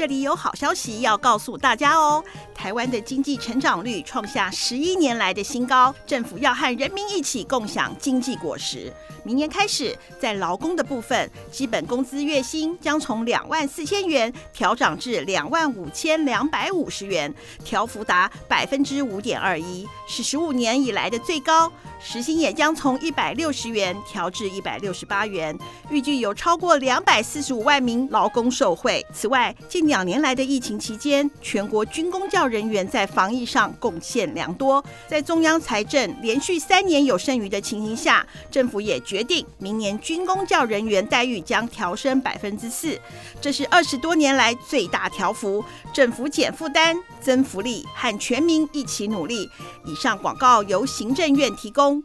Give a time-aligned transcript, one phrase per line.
[0.00, 2.24] 这里有好消息要告诉大家哦！
[2.54, 8.90] 台湾的经济成长率创下十一年来的新高，政府要和人民一起共享经济果实。
[9.24, 17.32] 明年开始，在劳工的部分，基本工资月薪将从两万四千元调涨至两万五千两百五十元，
[17.64, 21.70] 调幅达百分之五点二一，是十五年以来的最高。
[22.02, 25.56] 时薪也将从一百六十元调至一百六十八元，
[25.90, 29.04] 预计有超过两百四十五万名劳工受惠。
[29.12, 34.82] 此外，近两年来的疫情期间，全国军公教人员在防疫上贡献良多。
[35.06, 42.96] 在中央财政连续三年有剩余的情形下，政府也决定明年军公教人员待遇将调升百分之四，
[43.40, 45.64] 这是二十多年来最大调幅。
[45.92, 49.50] 政府减负担、增福利，和全民一起努力。
[49.84, 52.04] 以上广告由行政院提供。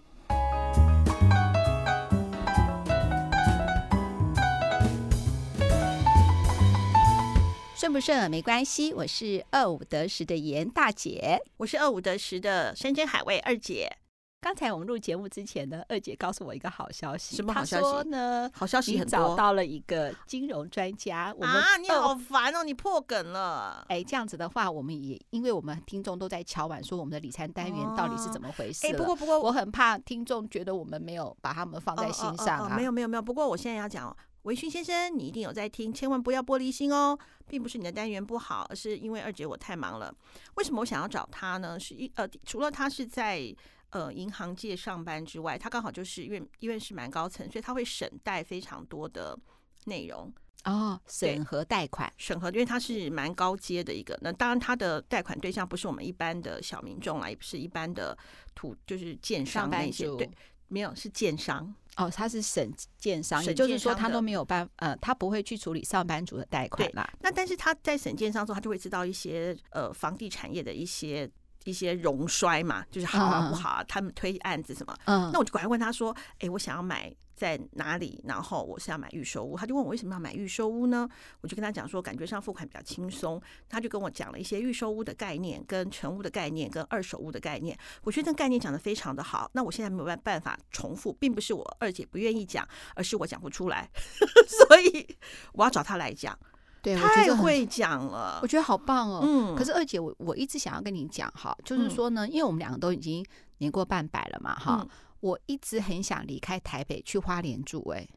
[7.76, 13.98] 顺不顺没关系，我是二五得十的严大姐，我是二五得十的山珍海味二姐。
[14.46, 17.36] 刚才我们录节目之前呢，二姐告诉我一个好消息。
[17.36, 17.82] 什么好消息？
[17.82, 18.48] 说呢？
[18.54, 19.10] 好消息很多。
[19.10, 21.34] 找到了一个金融专家。
[21.36, 22.64] 我们啊，你好烦哦！
[22.64, 23.84] 你破梗了。
[23.90, 28.86] 哎，这样子的话，我们也因为我们听众都在敲碗说我们的理财单元到底是怎么回事？
[28.86, 32.76] 哎，不过不过，我很怕听众觉得我们没有把他们放在心上啊。
[32.76, 33.22] 没有没有没有。
[33.24, 40.14] 不过我现在要讲，维勋先生，你一定有在听，千万不要玻璃心哦，并不是你的单元不好，而是因为二姐我太忙了。
[40.54, 41.80] 为什么我想要找他呢？
[41.80, 43.52] 是一呃，除了他是在。
[43.96, 49.40] 呃，银行界上班之外，他刚好就是因为因为是蛮高层，所以他会审贷非常多的
[49.86, 50.30] 内容
[50.66, 54.20] 哦，审核贷款，审核，因为他是蛮高阶的一个。
[54.22, 58.18] 那当然，他的贷款对象不是我们一般的小民众啦，也不是一般的
[58.54, 60.30] 土，就是建商那些，对，
[60.68, 67.10] 没有是建商哦，他是审建商，也就是说他都没有办，呃，他不会去处理上班族的贷款啦。
[67.22, 71.32] 那但是他在审建商之后，他就会知道一些呃房地产业的一些。
[71.66, 78.24] 一些荣衰嘛，就是好啊不好啊，他们推案子什么，嗯，那我就赶快问他说，哎，我想要买在哪里？
[78.26, 81.10] 然后我是要买预售屋，他就问我为什么要买预售屋呢？
[81.42, 83.42] 我就跟他讲说，感觉上付款比较轻松。
[83.68, 87.78] 他就跟我讲了一些预售屋的概念、跟成屋的概念、跟二手屋的概念。
[88.04, 89.50] 我觉得那概念讲的非常的好。
[89.54, 92.66] 那我现在没有办办法重复，并不是我二姐不愿意讲，
[92.96, 93.90] 而是我讲不出来，
[94.48, 95.18] 所以
[95.54, 96.38] 我要找他来讲。
[96.86, 99.22] 对，太会讲了，我觉得好棒哦。
[99.24, 103.26] 嗯，可是二姐，我我一直想要跟你讲哈，就是说呢，因为我们两个都已经
[103.58, 104.90] 年过半百了嘛，哈、嗯，
[105.22, 108.08] 我一直很想离开台北去花莲住，哎，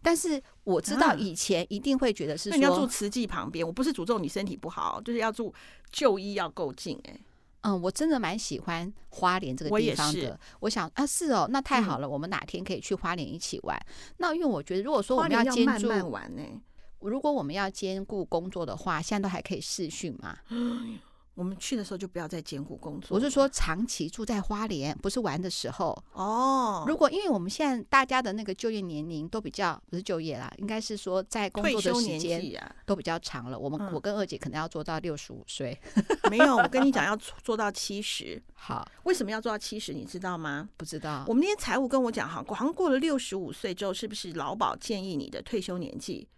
[0.00, 5.52] 但是我知道以前一定会觉得是说、啊、你要住慈济旁边，我不是诅咒你身体不好，就是要住
[5.90, 7.18] 就医要够近，哎，
[7.62, 10.30] 嗯，我真的蛮喜欢花莲这个地方的。
[10.30, 13.76] 我，我想啊，是哦，那太好了，嗯、我们哪天可以去花莲一起玩？
[14.18, 16.42] 那因为我觉得，如果说我们要兼住慢慢玩呢。
[17.08, 20.38] 如果我们要兼顾工作的话，现在都还可以试训嘛？
[21.34, 23.16] 我们去的时候就不要再兼顾工作。
[23.16, 26.84] 我是说，长期住在花莲，不是玩的时候哦。
[26.86, 33.58] 如果因为我们现在大家的那个就业年龄都比较不是就业啦，应该是说在工作的时间都比较长了。
[33.58, 35.76] 我们我跟二姐可能要做到六十五岁，
[36.30, 38.40] 没有，我跟你讲要做到七十。
[38.54, 39.92] 好，为什么要做到七十？
[39.92, 40.68] 你知道吗？
[40.76, 41.24] 不知道。
[41.26, 46.28] 我们那天财务跟我讲，哈，好像过了六十五岁之后，是不是劳保建议你的退休年纪？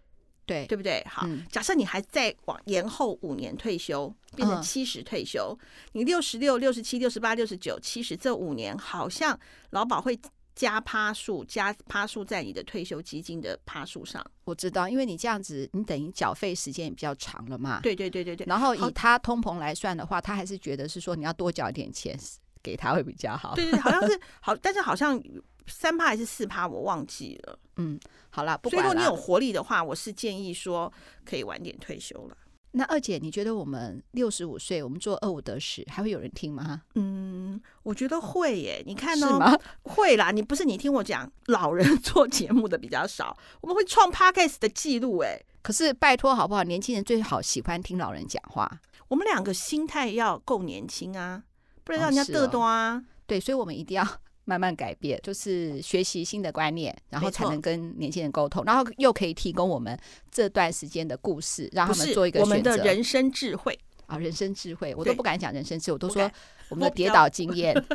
[0.47, 1.05] 对，对不对？
[1.07, 9.37] 好，嗯、假设你还再往延后五年退休，变成七十退休，嗯、你六十六、六十七、六十八、六十九、七十这五年，好像
[9.71, 10.17] 劳保会
[10.55, 14.25] 加趴数，加趴数在你的退休基金的趴数上。
[14.45, 17.81] 我知道，因为你这样子，你等于缴费时间也比较长了嘛。
[17.83, 18.45] 对对对对对。
[18.47, 22.17] 然后以他通膨来算的话，他还是觉得是说你要多缴一点钱
[22.63, 23.53] 给他会比较好。
[23.53, 25.21] 对对，好像是好，但是好像。
[25.67, 27.59] 三趴还是四趴，我忘记了。
[27.75, 28.89] 嗯，好啦，不管了。
[28.89, 30.91] 所以如果你有活力的话，我是建议说
[31.25, 32.37] 可以晚点退休了。
[32.71, 36.83] 那二姐，你觉得我们六十五岁，我们做二五得十，还会有人听吗？
[36.95, 38.83] 嗯，我觉得会耶。
[38.85, 39.27] 你看呢？
[39.27, 39.57] 是吗？
[39.83, 40.31] 会啦。
[40.31, 45.41] 你不是你听我讲，老人 做节目的比较少，我们会创 Podcast 的记录哎。
[45.63, 46.63] 可是拜托好不好？
[46.63, 48.69] 年轻人最好喜欢听老人讲话。
[49.07, 51.43] 我们两个心态要够年轻啊，
[51.83, 52.95] 不然让人家嘚多啊。
[52.95, 53.03] 哦哦。
[53.25, 54.05] 对，所以我们一定要。
[54.47, 59.99] 慢慢改变，就是学习新的观念，然后才能跟年轻人沟通，然后又可以提供我们
[60.31, 62.49] 这段时间的故事，让他们做一个选择。
[62.49, 66.31] 我们的人生智慧啊，人生智慧，我都不敢讲人生智慧，我都说
[66.69, 67.75] 我们的跌倒经验。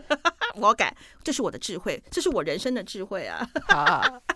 [0.56, 3.40] 我敢，这是我的智慧，这是我人生的智慧啊！
[3.69, 3.86] 好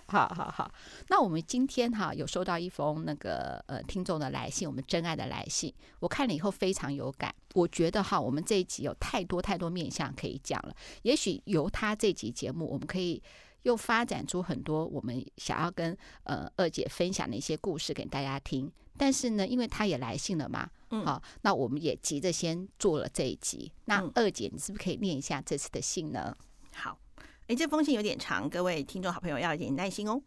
[0.07, 0.71] 好好好好，
[1.09, 7.31] 那我们今天哈有收到一封那个呃听众的来信，我们真爱的来信，我看了以后非常有感。
[7.53, 10.75] 我觉得哈，我们这一集有太多太多面向可以讲了。
[11.03, 13.21] 也许由他这集节目，我们可以
[13.61, 18.71] 又发展出很多我们想要跟呃二姐分享的一些故事给大家听。
[18.97, 23.71] 但是呢，因为他也来信了嘛，嗯，好，那我们也急着先做了这一集。
[23.85, 26.35] 那二姐，你是不是可以念一下这次的信呢？
[26.73, 26.97] 好，
[27.47, 30.21] 哎，这封信有点长，各位听众好朋友要一点耐心哦。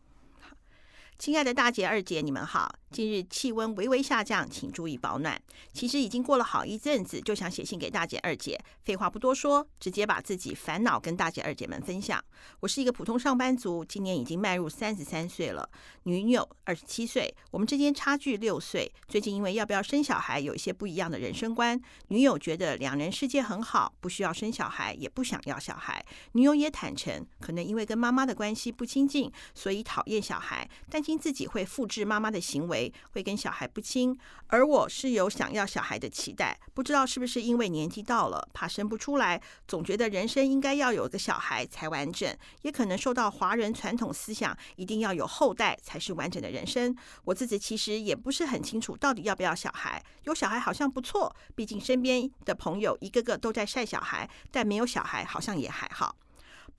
[1.21, 2.75] 亲爱的大姐、二姐，你们好。
[2.91, 5.41] 近日气温微微下降，请注意保暖。
[5.71, 8.59] 其实已经过了好一阵子，就想写信给大姐、二姐。
[8.83, 12.25] 废话不多说，直接把自己烦恼跟大姐、二姐们分享。
[12.61, 15.69] 我是一个普通上班族，今年已经迈入三十三岁了，
[16.05, 18.91] 女友二十七岁，我们之间差距六岁。
[19.07, 21.79] 最近因为要不要生小孩，有一些不一样的人生观。
[22.09, 26.05] 女友觉得两人世界很好，不需要生小孩，也不想要小孩。
[26.33, 32.93] 女友也坦诚，可能因为跟妈妈的关系不亲近，所以讨厌小孩，但心自己会复制妈妈的行为。
[33.13, 34.17] 会跟小孩不亲，
[34.47, 46.97] 而我是有想要小孩的期待，不知道是不是因为年纪到了，怕生不出来，总觉得人生应该要有个小孩才完整，也可能受到华人传统思想，一定要有后代才是完整的人生。
[47.25, 56.15] 我自己其实也不是很清楚到底要不要小孩，有小孩好像不错，毕竟身边的朋友一个个都在晒小孩，但没有小孩好像也还好。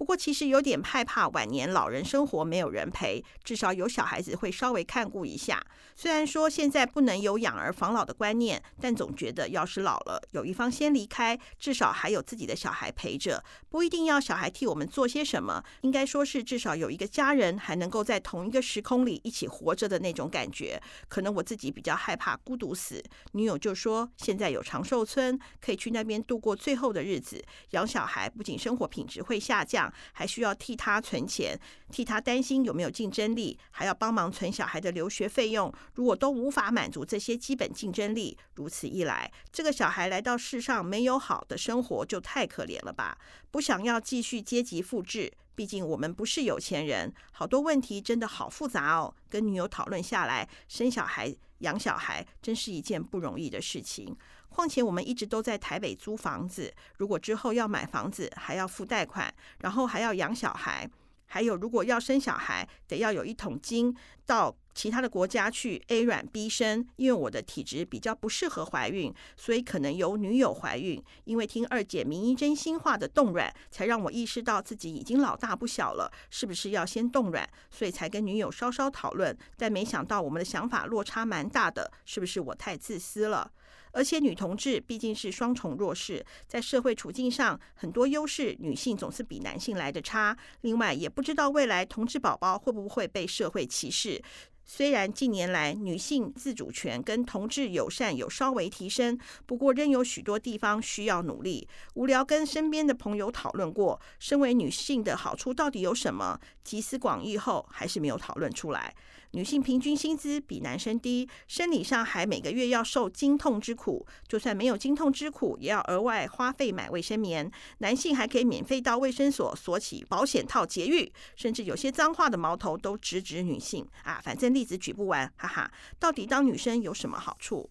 [0.01, 5.63] 不过，其实有点害怕晚年老人生活没有人陪，至少有小孩子会稍微看顾一下。
[5.95, 20.81] 虽然说现在不能有养儿防老的观念，但总觉得要是老了，有一方先离开，至少还有自己的小孩陪着，不一定要小孩替我们做些什么，应该说是至少有一个家人还能够在同一个时空里一起活着的那种感觉。
[21.09, 27.39] 可能我自己比较害怕孤独死，女友就说现在有长寿村，可以去那边度过最后的日子。
[27.71, 29.90] 养小孩不仅生活品质会下降。
[30.13, 31.59] 还需要替他存钱，
[31.91, 35.73] 替他担心有没有竞争力，还要帮忙存小孩的留学费用。
[35.95, 43.17] 如果都无法满足这些基本竞争力，如此一来，这个小孩来到世上没有好的生活，就太可怜了吧？
[43.49, 47.13] 不想要继续阶级复制，毕竟我们不是有钱人。
[47.31, 49.13] 好多问题真的好复杂哦。
[49.29, 54.15] 跟女友讨论下来，生小孩、养小孩真是一件不容易的事情。
[54.53, 60.87] 况且我们一直都在台北租房子，如果之后要买房子，还要付贷款，然后还要养小孩，
[61.25, 63.95] 还有如果要生小孩，得要有一桶金
[64.25, 66.85] 到其他的国家去 A 软 B 生。
[66.97, 71.01] 因为我的体质比较不适合怀孕，所以可能由女友怀孕。
[71.23, 77.49] 因为听二姐名医真心话的冻卵，才让我意识到自己已经老大不小了，是不是要先冻卵？
[77.69, 83.49] 所以才跟女友稍稍讨论，但没想到我们的想法落差蛮大的，是不是我太自私了？
[83.91, 90.37] 而且女同志毕竟是双重弱势，在社会处境上很多优势，女性总是比男性来的差。
[90.61, 94.21] 另外，也不知道未来同志宝宝会不会被社会歧视。
[94.63, 101.67] 虽然近年来女性自主权跟同志友善有稍微提升，不过仍有许多地方需要努力。
[101.95, 106.39] 无聊跟身边的朋友讨论过，身为女性的好处到底有什么？
[106.63, 108.95] 集思广益后，还是没有讨论出来。
[109.31, 117.49] 女性平均薪资比男生低，生理上还每个月要受经痛之苦，就算没有经痛之苦，也要额外花费买卫生棉。
[117.77, 124.19] 男性还可以免费到卫生所索起保险套节育，甚至有些脏话的矛头都直指女性啊！
[124.21, 125.71] 反正例子举不完，哈哈。
[125.97, 127.69] 到底当女生有什么好处？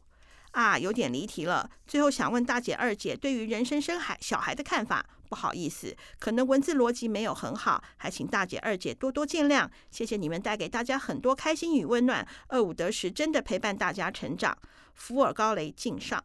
[0.53, 1.71] 啊，有点离题了。
[1.87, 5.05] 最后想问大姐、二姐，对于人生生孩小孩的看法？
[5.29, 9.69] 不好意思，可能文字逻辑没有很好，还请大姐、二姐多多见谅。
[9.89, 12.27] 谢谢你们带给大家很多开心与温暖。
[12.49, 14.59] 二五得十，真的陪伴大家成长。
[14.95, 16.25] 福尔高雷敬上。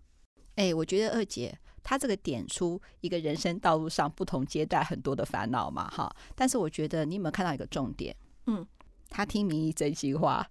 [0.56, 6.12] 哎，我觉得二姐她这个点出一个人生道路上不同阶段很多的烦恼嘛，哈。
[6.34, 8.16] 但是我觉得你有没有看到一个重点？
[8.48, 8.66] 嗯。
[9.10, 10.46] 他听民意真心话，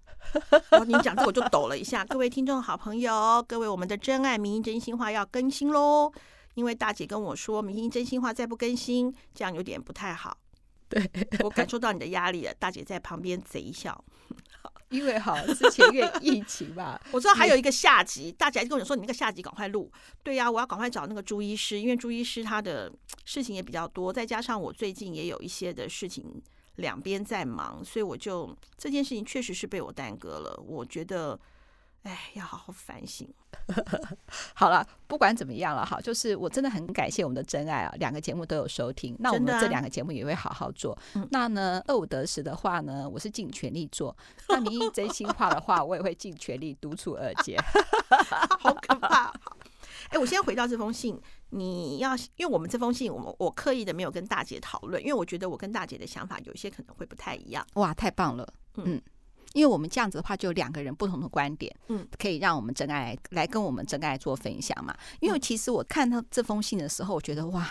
[0.71, 2.03] 哦，你讲这我就抖了一下。
[2.05, 6.11] 各位听众好朋友，各位我们的真爱民意真心话要更新喽，
[6.55, 10.37] 因为大姐跟我说民意真心话再不更新，这样有点不太好。
[10.87, 11.09] 对，
[11.43, 14.03] 我感受到你的压力了，大姐在旁边贼笑。
[14.89, 19.91] 因为哈，之前因为疫情吧， 我知道还有一个下集，大姐还跟我说你那个下集赶快录。
[20.23, 22.91] 对呀，我要赶快找那个朱医师，因为朱医师他的
[23.25, 26.41] 事情也比较多，再加上我最近也有一些的事情。
[26.75, 30.59] 两边在忙，所以我就这件事情确实是被我耽搁了。
[30.67, 31.39] 我觉得，
[32.03, 33.27] 哎，要好好反省。
[34.53, 39.15] 好了，不管怎么样了，哈，就是我真的很感谢我们的真爱啊，两个节目都有收听。
[39.19, 40.91] 那我们这两个节目也会好好做。
[41.13, 44.15] 啊、那呢，二五得十的话呢，我是尽全力做。
[44.49, 47.57] 那名医真心话的话，我也会尽全力督促二姐。
[48.59, 49.33] 好可怕。
[50.09, 51.19] 哎，我先回到这封信。
[51.51, 57.65] 你要，因为我们这封信，我们我刻意的没有跟大姐讨论，因为我觉得我跟大姐的想法有一些可能会不太一样。
[57.75, 59.01] 哇，太棒了，嗯，
[59.53, 64.93] 因为我们这样子的话，就两个人不同的观点，嗯，可以让我们真爱来，来跟我们真爱做分享嘛。
[65.21, 67.65] 因为其实我看到这封信的时候，我觉得哇，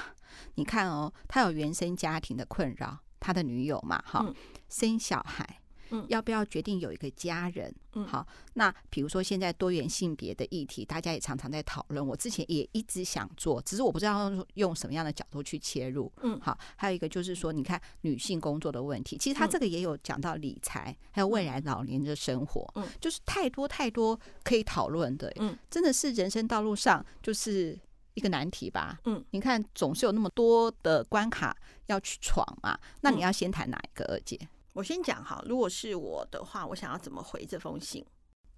[0.54, 4.25] 你看哦，他有原生家庭的困扰，他的女友嘛，哈，
[4.69, 5.61] 生小孩。
[5.94, 7.72] 嗯，要不要决定有一个家人？
[7.92, 12.04] 嗯，好，那比如说现在多元性别的议题，大家也常常在讨论。
[12.04, 16.12] 我之前也一直想做，只是我不知道用什么样的角度去切入。
[16.22, 25.32] 嗯，好，还有一个就是说，你看女性工作的问题，其实他这个也有讲到理财，还有未来老年的生活，嗯，就是太多太多可以讨论的。
[25.36, 27.78] 嗯，真的是人生道路上就是
[28.14, 28.98] 一个难题吧？
[29.04, 34.36] 嗯，你看总是有那么多的关卡要去闯嘛，那你要先谈哪一个，二姐？
[34.75, 38.04] 我先讲哈，如果是我的话，我想要怎么回这封信？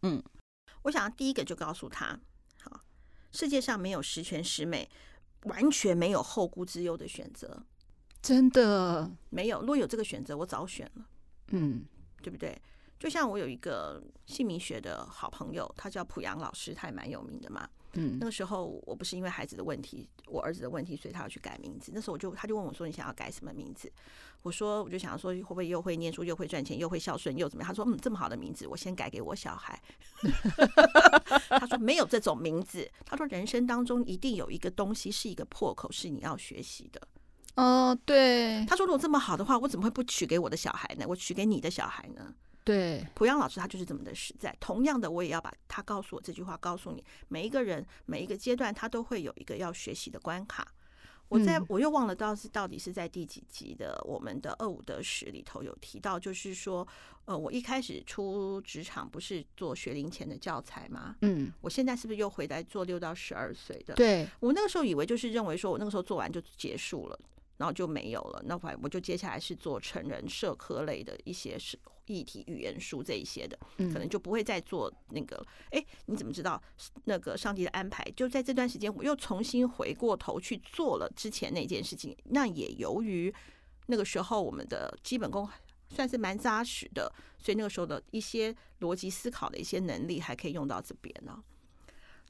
[0.03, 0.23] 嗯，
[0.83, 2.19] 我想要第一个就告诉他，
[2.61, 2.81] 好，
[3.33, 4.89] 世界上没有十全十美，
[5.43, 7.63] 完全没有后顾之忧的选择，
[8.23, 9.61] 真的没有。
[9.61, 11.07] 如果有这个选择，我早选了，
[11.49, 11.85] 嗯，
[12.23, 12.61] 对不对？
[12.99, 17.69] 就像我有一个姓名学的好朋友，他叫濮阳老师，他也蛮有名的嘛。
[17.97, 21.91] 嗯，那个时候我不是因为孩子的问题，我儿子的问题，所以他要去改名字。
[21.95, 23.91] 那时候我就他就问我说：“你想要改什么名字？”
[24.43, 29.81] 我说：“我就想要说，会不会又会念书，又会赚钱，又会孝顺，又怎么样？”他说：“嗯，这么好的名字，我先改给我小孩。
[31.49, 37.01] ”他说：“没有这种名字。”他说：“人生当中一定有一个东西是一个破口，是你要学习的。”
[37.57, 38.65] 哦，对。
[38.67, 41.07] 他说：“如果这么好的话，我怎么会不取给我的小孩呢？
[41.09, 42.35] 我取给你的小孩呢？”
[42.67, 44.53] 对，濮阳老师他就是这么的实在。
[44.59, 50.67] 同样的，我也要把他告诉我这句话告诉你：每一个人每一个阶段，他都会有一个要学习的关卡。
[51.29, 56.85] 我在我又忘了到是到底是在第几集的我们的二五得十里头有提到，就是说，
[57.27, 61.15] 呃，我一开始出职场不是做学龄前的教材吗？
[61.21, 63.95] 嗯，我现在是不是又回来做六到十二岁的？
[63.95, 67.17] 对，我那个时候以为就是认为说我那个时候做完就结束了。
[67.59, 71.75] 然后就没有了，那我我就接下来是做成人社科类的一些是
[72.15, 75.45] 议题语言书这一些的，可能就不会再做那个。
[75.71, 76.61] 哎，你怎么知道
[77.05, 78.05] 那个上帝的安排？
[78.17, 82.17] 就在这段时间，我又重新回过头去做了之前那件事情。
[82.25, 83.33] 那也由于
[83.87, 85.49] 那个时候我们的基本功
[85.89, 91.43] 算是蛮扎实的，所以那个时候的一些逻辑思考的一些能力还可以用到这边呢。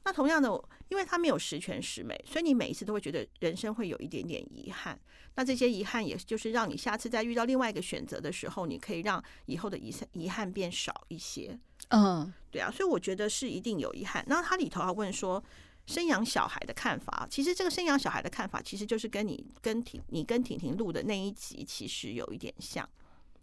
[0.07, 0.49] 那同样的，
[0.87, 4.97] 因为他没有十全十美，所以你每一次都会觉得人生会有一点点遗憾。
[5.35, 11.59] 那这些遗憾，也就是让你下次再遇到另外一个选择的时候，你可以让以后的遗遗憾变少一些。
[11.89, 14.23] 嗯，对啊，所以我觉得是一定有遗憾。
[14.29, 15.43] 那他里头还问说，
[15.87, 22.87] 生养小孩的看法，其实这个生养小孩的看法，其实就是跟你跟婷你跟婷婷录的那一集其实有一点像。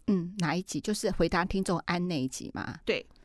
[0.07, 0.81] 嗯，哪一集？
[0.81, 2.79] 就是回答听众安那一集吗？
[2.83, 3.05] 对，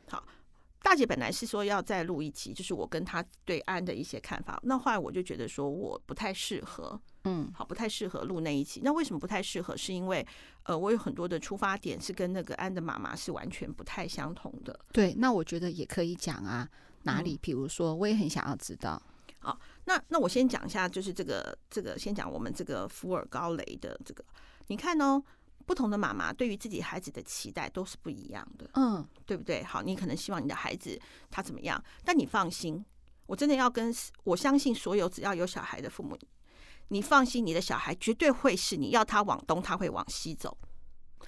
[0.81, 4.59] 大姐本来是说要再录一期，就是我跟她对安的一些看法。
[4.63, 8.81] 那后来我就觉得说我不太适合，嗯，好，不太适合录那一期。
[8.83, 9.77] 那为什么不太适合？
[9.77, 10.25] 是因为
[10.63, 14.77] 呃，我有很多的出发点是跟那个安的妈妈是完全不太相同的。
[14.91, 16.67] 对，那我觉得也可以讲啊，
[17.03, 17.37] 哪里？
[17.41, 19.01] 比如说，我也很想要知道。
[19.39, 24.25] 好，那那我先讲一下，就是这个这个，先讲我们这个福尔高雷的这个，
[24.67, 25.23] 你看哦。
[25.71, 29.63] 不同的妈妈对于自己孩子的期待都是不一样的，嗯，对不对？
[29.63, 30.99] 好，你可能希望你的孩子
[31.29, 32.83] 他怎么样，但你放心，
[33.25, 36.19] 我真的要跟我相信所有只要有小孩的父母，
[36.89, 40.51] 你放心，你的小孩绝对会是你要他往东，他会往西走；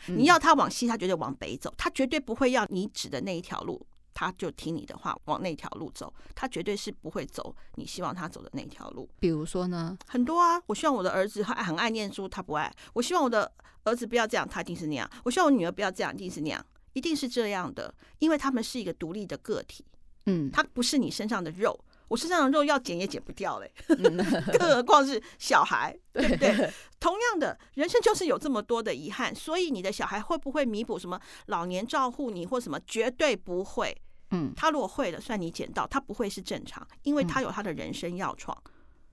[0.08, 3.88] 你要他往西，他绝对往北走，他绝对不会要你指的那一条路。
[4.14, 9.10] 他就听你的话，往那条路走，他绝对是不会走你希望他走的那条路。
[9.20, 9.98] 比如说呢？
[10.08, 13.52] 很多啊，我希望我的儿子他很爱念书，他不爱；我希望我的
[13.84, 19.86] 儿子不要这样，他一定是那样；我希望我女儿不要这样，一定是那样，一定是这样的，因为他们是一个独立的个体。
[20.26, 21.78] 嗯，他不是你身上的肉，
[22.14, 26.72] 我身上的肉要减也减不掉嘞，更何况是小孩，对不对？
[27.02, 32.80] 同样的，人生就是有这么多的遗憾，所以你的小孩会不会弥补什么老年照护你或什么？
[32.86, 34.00] 绝对不会。
[34.30, 38.56] 嗯，他如果会了，算你捡到，他不会是正常，因为他有他的人生要闯。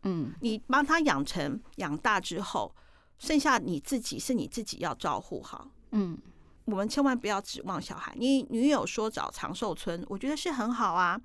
[0.03, 2.71] 嗯，你帮他养成养大之后，
[3.19, 5.67] 剩下你自己是你自己要照顾好。
[5.93, 6.19] 嗯，
[6.67, 8.13] 我们千万不要指望小孩。
[8.19, 11.19] 你女友说找长寿村，我觉得是很好啊，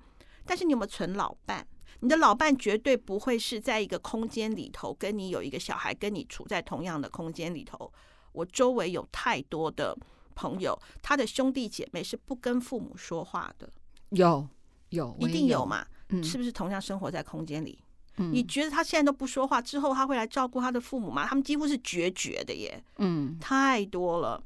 [0.46, 1.66] 但是你有没有存老伴？
[2.00, 7.90] 你的老伴绝对不会是在一个空间里头跟你有一个小孩，跟你处在同样的空间里头。
[8.32, 9.96] 我周围有太多的
[10.34, 13.68] 朋友，他的兄弟姐妹是不跟父母说话的。
[14.10, 14.46] 有
[14.90, 15.86] 有，一定有嘛？
[16.10, 17.82] 嗯，是不是同样生活在空间里？
[18.18, 21.26] 嗯，你觉得他现在都不说话，之后他会来照顾他的父母吗？
[21.26, 22.84] 他们几乎是决绝的耶。
[22.98, 24.42] 嗯，太多了，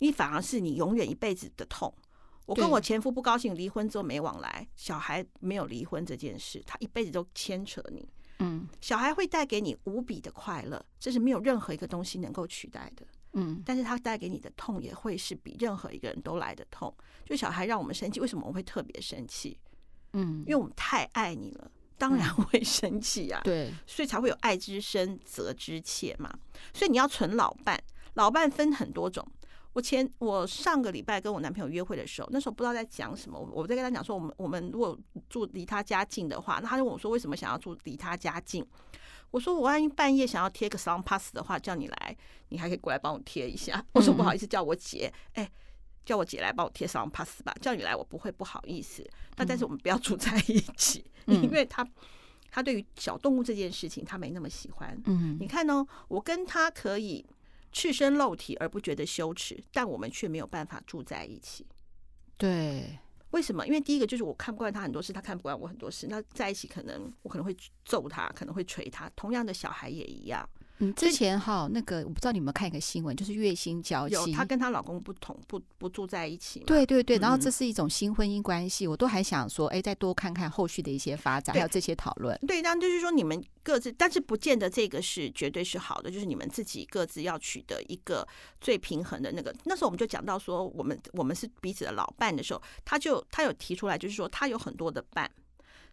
[0.00, 1.94] 你反而是你永远一辈子的痛。
[2.48, 8.08] 我跟我前夫不高兴，离婚之后没往来，小孩没有离婚这件事，他一辈子都牵扯你。
[8.38, 13.06] 嗯，小孩会带给你无比的快乐，这是没有任何一个东西能够取代的。
[13.34, 16.92] 嗯，但是他带给你的痛也会是比任何一个人都来的痛。
[17.26, 19.58] 就小孩让我们生气，为什么我们会特别生气？
[20.14, 23.42] 嗯，因为我们太爱你了，当然会生气啊。
[23.44, 26.32] 对，所以才会有爱之深责之切嘛。
[26.72, 27.78] 所以你要存老伴，
[28.14, 29.22] 老伴分很多种。
[29.78, 34.98] 我前我上个礼拜跟我男朋友约会的时候，那时候不知道在讲什么，我在跟他讲说，我们我们如果
[35.30, 38.66] 住离他家近的话，那他就问我说为什么想要住离他家近？
[39.30, 42.16] 我说我万一半夜想要贴个 sound pass 的话，叫你来，
[42.48, 43.80] 你还可以过来帮我贴一下。
[43.92, 45.52] 我说不好意思，叫我姐，哎、欸，
[46.04, 47.54] 叫我姐来帮我贴 sound pass 吧。
[47.60, 49.08] 叫你来，我不会不好意思。
[49.36, 51.88] 那但是我们不要住在一起， 因为他
[52.50, 55.00] 他对于小动物这件事情他没那么喜欢。
[55.06, 55.86] 嗯，你看呢？
[56.08, 57.24] 我跟他可以
[57.72, 61.66] 赤身露体而不觉得羞耻，但我们却没有办法住在一起。
[62.36, 62.98] 对。
[63.32, 63.66] 为什么？
[63.66, 66.06] 因为第一个就是我看不惯他很多事，他看不惯我很多事。
[66.08, 69.06] 那在一起可能我可能会揍他，可能会捶他。
[69.14, 70.48] 同样的小孩也一样。
[70.80, 76.60] 嗯，之前哈那个我不知道你有没有看一个新闻，就是月薪娇妻，有她跟她老公不同，不不住在一起。
[76.60, 82.38] 对对对，然后这是一种新婚姻关系，嗯、我都还想说，哎，再多看看后续的一些发展，还有这些讨论。
[82.46, 88.26] 对，那就是说你们各自，但是不见得这个是绝对是好的，就是你们自己各自要取得一个
[88.60, 89.54] 最平衡的那个。
[89.64, 95.28] 那时候我们就讲到说，我们我们是彼此的老伴的时候，他就他有提出来，就是说他有很多的伴。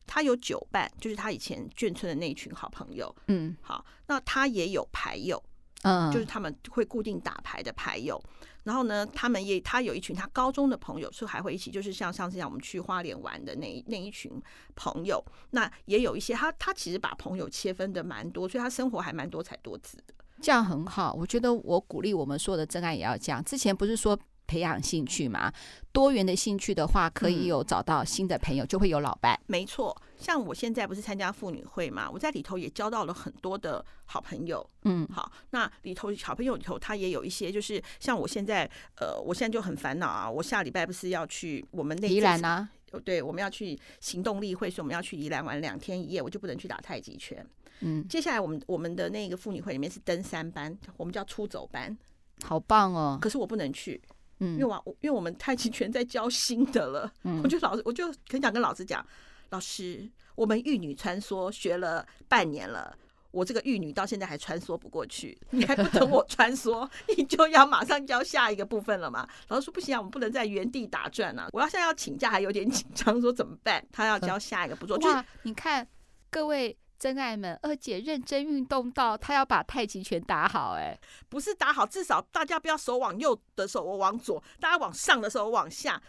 [0.08, 3.14] 他有酒伴，就是他以前眷村的那一群好朋友。
[3.28, 5.42] 嗯，好，那他也有牌友，
[5.84, 8.22] 嗯，就是他们会固定打牌的牌友。
[8.64, 14.32] 然后呢，他们也他有一群他高中的朋友，是还会一起，就是像上次像我们去花莲玩的那那一群
[14.76, 15.24] 朋友。
[15.52, 20.14] 那也有一些他他其实把朋友切分的蛮多，所以他生活还蛮多彩多姿的。
[20.42, 23.44] 这样很好，我觉得我鼓励我们所有的真爱也要这样。
[23.44, 24.18] 之前不是说。
[24.48, 25.52] 培养兴趣嘛，
[25.92, 29.40] 多元的兴趣的话，可以有找到新的朋友，嗯、就会有老伴。
[29.48, 34.68] 没错，像我现在不是参加妇女会嘛，我在里头也交到了很多的好朋友。
[34.84, 40.30] 嗯，好，那里头好朋友里头，他也有一些，就是像我现在，呃，我现在就很烦恼啊。
[40.30, 42.70] 我下礼拜不是要去我们那宜兰啊？
[43.04, 47.46] 对，我们要去行动力会，所以我们要去宜兰玩两天一夜，我就不能去打太极拳。
[47.82, 51.98] 嗯，接下来我们我们的那个妇女会里面是登山班，我们叫出走班，
[52.44, 53.18] 好棒哦。
[53.22, 54.02] 可是我不能去。
[54.40, 59.06] 嗯，因为我因为我们太极拳在教新的了，嗯，我就老师我就很想跟老师讲，
[59.50, 62.96] 老师，我们玉女穿梭学了半年了，
[63.32, 69.28] 我这个玉女到现在还穿梭不过去，你还不等我 穿梭，你就要马上教下一个部分了嘛？
[69.48, 73.86] 老师说不行啊，我们不能在原地打转啊，我要现在要请假还有点紧张，说怎么办？
[73.92, 75.88] 他要教下一个步骤，哇，你看
[76.30, 76.78] 各位。
[76.98, 80.98] 真爱们，二姐认真运动到她要把太极拳打好，哎，
[81.30, 86.02] 不是打好，至少大家不要手往右的时候我往左，大家往上的时候往下，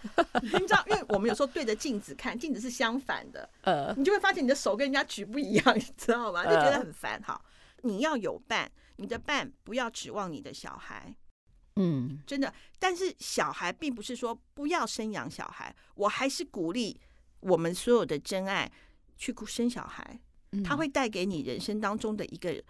[0.43, 6.45] 你知道，因为我们有时候对着镜子看，镜子是相反的， 呃，你就会发现你的手跟人家举不一样，你知道吗？
[6.45, 7.21] 就觉得很烦。
[7.23, 7.45] 好，
[7.83, 11.17] 你要有伴，你的伴不要指望你的小孩，
[11.75, 12.55] 嗯，真的。
[12.79, 17.01] 但是小孩并不是说不要生养小孩，我还是鼓励
[17.41, 18.71] 我们所有的真爱
[19.17, 20.21] 去生小孩。
[20.65, 22.63] 他会带给你人生当中的一个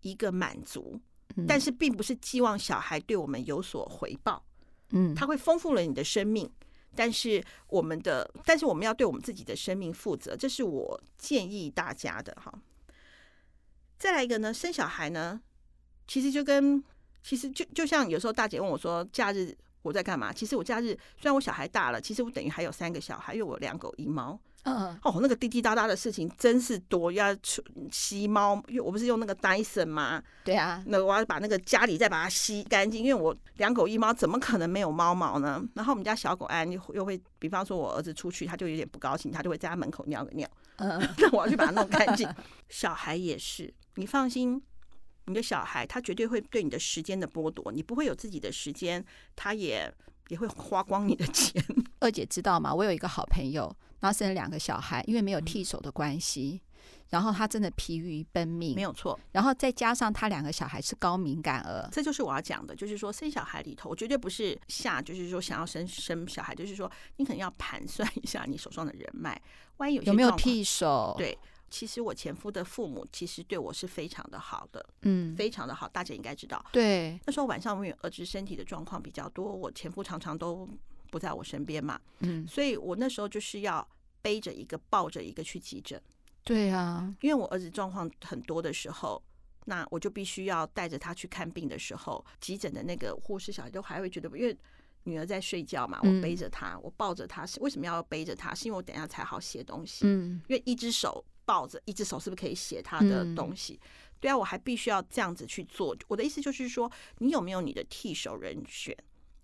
[0.00, 0.98] 一个满足，
[1.46, 4.44] 但是并不是寄望小孩对我们有所回报。
[4.90, 6.50] 嗯，他会丰富了你的生命，
[6.94, 12.52] 但是我们的，但是我们要对我们自己的生命负责，这是我建议大家的哈。
[13.98, 15.40] 再来一个呢，生小孩呢，
[16.06, 16.82] 其实就跟
[17.22, 20.32] 其实就就像有时候大姐问我说，假日我在干嘛？
[20.32, 24.40] 其实我假日虽然我小孩大了，其实我等于还有三个小孩，因为我两狗一猫。
[24.64, 27.34] 嗯哦，那个滴滴答答的事情真是多，要
[27.90, 30.22] 吸猫，因为我不是用那个 Dyson 吗？
[30.44, 35.64] 对啊，那我要把那个家里再把它吸干净，因为我两狗一猫，怎么可能没有猫毛呢？
[35.74, 40.46] 然后我们家小狗安又又会，比方说我儿子出去，他就有点不高兴，他就会在他门口尿个尿。
[40.76, 42.28] 嗯， 那我要去把它弄干净。
[42.68, 44.60] 小孩也是，你放心，
[45.26, 49.02] 你的小孩他绝对会对你的时间的剥夺，你不会有自己的时间，
[49.34, 49.90] 他也
[50.28, 51.64] 也会花光你的钱。
[52.00, 52.74] 二姐知道吗？
[52.74, 53.74] 我有一个好朋友。
[54.00, 59.18] 然后生了两个小孩，因为没有替手的关系，嗯、然后他真的疲于奔命，没有错。
[59.32, 69.40] 然后再加上他两个小孩是高敏感儿，这就是我要讲的，就是说生小孩里头，我绝对不是下，就是说想要生生小孩，就是说你可能要盘算一下你手上的人脉，
[69.78, 71.14] 万一有有没有替手？
[71.18, 71.36] 对，
[71.68, 76.64] 其实我前夫的父母其实对我是非常的好的，嗯，非常的好，大家应该知道。
[76.70, 80.68] 对，那时候晚上因为儿子身体的状况比较多，我前夫常常都。
[81.10, 83.86] 不在我身边嘛，嗯，所以我那时候就是要
[84.22, 86.00] 背着一个抱着一个去急诊，
[86.44, 89.22] 对啊，因为我儿子状况很多的时候，
[89.66, 94.56] 那我就必须要带着他去看病的时候，急诊的那个护士小姐都还会觉得，因为
[95.04, 98.54] 女儿在睡觉嘛，我背着她，我抱着她，是为什么要背着她？
[98.54, 103.78] 是因为我等一下才好写东西，嗯，因为一只手抱着，一只手是不是可以写她的东西？
[104.20, 105.96] 对啊，我还必须要这样子去做。
[106.08, 108.96] 我的意思就是说，你有没有你的替手人选？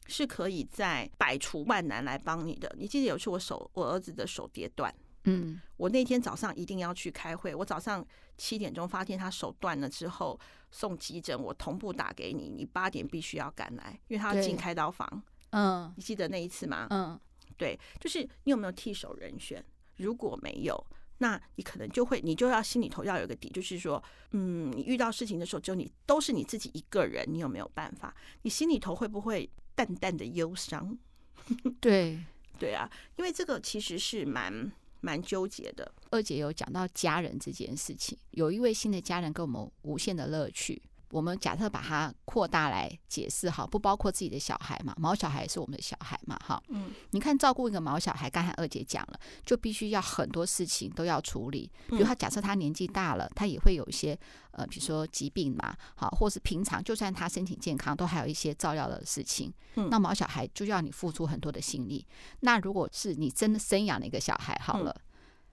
[0.07, 2.75] 是可以在百除万难来帮你的。
[2.79, 7.55] 你记得有一次我手我儿子的手跌断，嗯，我那天早上一定要去开会。
[7.55, 10.39] 我早上七点钟发现他手断了之后
[10.71, 15.23] 送急诊，我同步打给你，你八点必须要赶来，因为他要进开刀房。
[15.51, 16.87] 嗯，你记得那一次吗？
[16.91, 17.19] 嗯，
[17.57, 19.65] 对，就是你有没有替手人选？
[19.97, 20.85] 如果没有，
[21.19, 28.13] 那你可能就会，你就要心里头要有个底，就是说，嗯，你遇到事情的时候，只有你都是你自己一个人，你有没有办法？
[28.43, 30.97] 你心里头会不会淡淡的忧伤？
[31.81, 32.19] 对，
[32.59, 34.73] 对啊，因为这个其实是蛮。
[35.05, 35.93] 蛮纠结的。
[36.09, 40.81] 二姐有讲到家人这件事情，有一位新的家人给我们无限的乐趣。
[41.15, 44.93] 我们假设把它扩大来解释，哈，不包括自己的小孩嘛？
[44.99, 46.37] 毛小孩也是我们的小孩嘛？
[46.45, 51.71] 哈，嗯，你看照顾一个毛小孩，刚才二姐讲了，就必须要很多事情都要处理。
[51.87, 54.19] 比如他假设他年纪大了，他也会有一些
[54.51, 59.55] 呃，比如说疾病嘛，好，或是平常就算他身体健康，都还有一些照料的事情。
[59.89, 62.05] 那毛小孩就要你付出很多的心力。
[62.41, 64.93] 那如果是你真的生养了一个小孩，好了，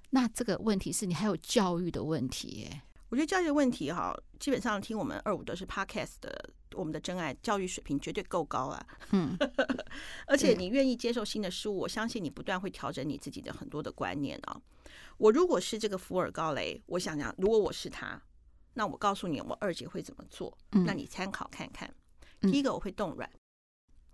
[0.09, 2.81] 那这个问题是你还有教育的问题耶。
[3.11, 8.87] 我觉得教育问题哈，基本上听我们二五都是 Podcast 的，我们的真爱教育水平绝对够高啊。
[9.11, 9.37] 嗯，
[10.25, 14.61] 而且你愿意接受新的事物，我相信你不断会调整你自己的很多的观念啊。
[15.17, 18.19] 我如果是这个福尔高雷，我想想，如果我是他，
[18.75, 21.93] 那我告诉你，我二姐会怎么做，那你参考看看。
[22.39, 23.29] 第一个，我会冻卵。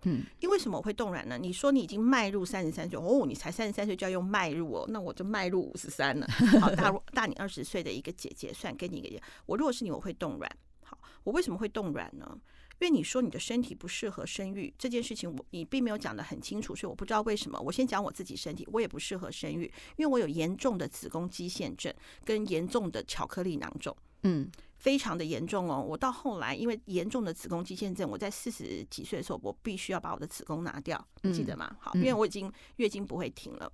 [0.02, 1.36] 嗯，因为什么我会冻卵呢？
[1.36, 6.26] 你说你已经迈入三十三岁哦，你才三十三岁就要用迈入哦，那我就迈入五十三了。
[6.60, 9.20] 好，大大你二十岁的一个姐姐，算给你一个。
[9.46, 10.50] 我如果是你，我会冻卵。
[10.84, 12.38] 好，我为什么会冻卵呢？
[12.80, 17.58] 因为你说你的身体不适合生育这件事情，我你并没有讲得很清楚，所以我不知道为什么。
[17.58, 19.64] 我先讲我自己身体，我也不适合生育，
[19.96, 21.92] 因为我有严重的子宫肌腺症
[22.24, 23.96] 跟严重的巧克力囊肿。
[24.22, 24.48] 嗯。
[24.78, 25.84] 非常的严重哦！
[25.84, 31.76] 我到后来因为严重的子宫肌腺症，我在四十几岁的时候，我必须要把我的子宫拿掉，你记得吗？
[31.80, 33.70] 好，因为我已经月经不会停了，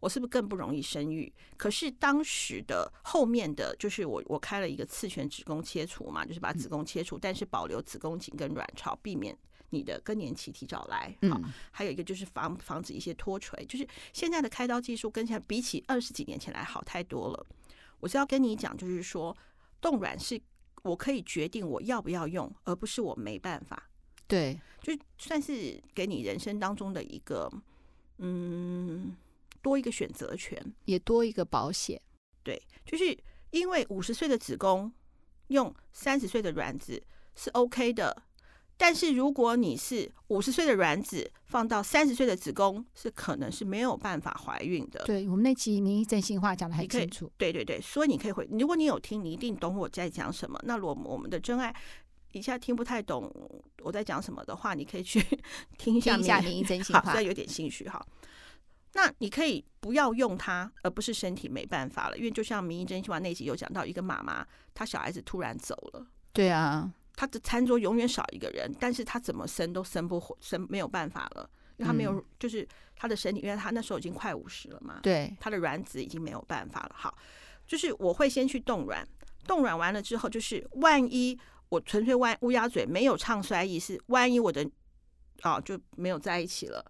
[0.00, 1.32] 我是不是更不容易生育？
[1.56, 9.38] 可是当时的后面的就是我我开了一个次全子宫切除嘛，就是把子宫切除，但是保留子宫颈跟卵巢，避免
[9.70, 11.16] 你的更年期提早来。
[11.30, 11.40] 好，
[11.70, 17.46] 还有一个就是防防止一些脱垂，就是现在的开刀技术跟现在比起二十几年前来好太多了。
[18.00, 19.36] 我是要跟你讲，就是说。
[19.80, 20.36] 冻卵是
[20.82, 23.90] 我可以决定我要不要用，而不是我没办法。
[24.26, 27.50] 对，就算是给你人生当中的一个，
[28.18, 29.16] 嗯，
[29.62, 32.00] 多一个选择权，也多一个保险。
[32.42, 33.16] 对，就是
[33.50, 34.92] 因为五十岁的子宫
[35.48, 37.02] 用三十岁的卵子
[37.34, 38.24] 是 OK 的。
[38.80, 45.02] 但是如果你是五十岁的卵子放到三十岁的子宫，是可能是没有办法怀孕的。
[45.04, 47.30] 对，我们那期名医真心话讲的很清楚。
[47.36, 50.58] 对对对，所以你可以回，如果你有听，你一定懂我在讲什么。
[50.62, 51.74] 那如果我们的真爱
[52.32, 53.28] 一下听不太懂
[53.82, 55.20] 我在讲什么的话，你可以去
[55.76, 58.00] 听一下名医真心话，有点兴趣哈。
[58.94, 62.16] 那你可以不要用它，而不是身体没办法了。
[62.16, 66.06] 因为就像名医真心话那集有讲到，一个妈妈她小孩子突然走了。
[66.32, 66.92] 对啊。
[67.18, 76.92] 他的餐桌永远少一个人，但是他怎么生都生不活，生没有办法了，因为他没有，就是他的身体，因为他那时候已经快五十了嘛，对，他的卵子已经没有办法了。
[76.94, 77.18] 好，
[77.66, 79.04] 就是我会先去冻卵，
[79.48, 81.36] 冻卵完了之后，就是万一
[81.70, 84.64] 我纯粹万乌鸦嘴没有唱衰意是，万一我的
[85.40, 86.84] 啊就没有在一起了，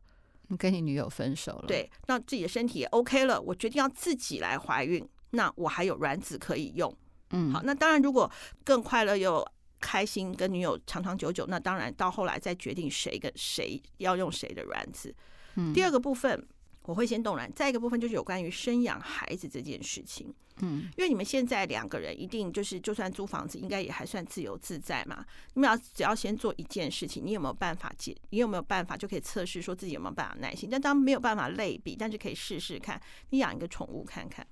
[0.48, 6.94] 你跟你女友分手了，对，那自己的身体也 OK 了，我决定要自己来怀孕，那我还有卵子可以用，
[7.30, 8.30] 嗯，好，那当然如果
[8.62, 9.42] 更快乐又。
[9.80, 15.14] 开心跟女友长长久久，那当然到后来再决定谁跟谁要用谁的卵子。
[15.56, 16.46] 嗯，第二个部分
[16.82, 20.34] 我会先动卵，再一个部分就是有关于生养孩子这件事情。
[20.60, 25.24] 嗯，因为你们现在两个人一定就是就算租房子，应该也还算自由自在嘛。
[25.54, 28.16] 你们要只要先做一件事情，你有没有办法解？
[28.30, 30.68] 你有没有办法就可以测试说自己有没有办法耐心？
[30.68, 33.00] 但当没有办法类比，但是可以试试看。
[33.30, 34.44] 你养一个宠物看看，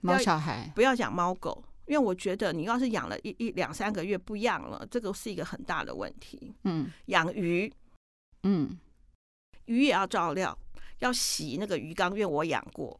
[0.00, 1.62] 猫小孩不要讲猫狗。
[1.86, 6.54] 因为我觉得你要是养了一一两三个月不养了，这个是一个很大的问题。
[6.64, 7.72] 嗯，养鱼，
[8.42, 8.78] 嗯，
[9.66, 10.56] 鱼也要照料，
[11.00, 12.98] 要洗那个鱼缸，因为我养过。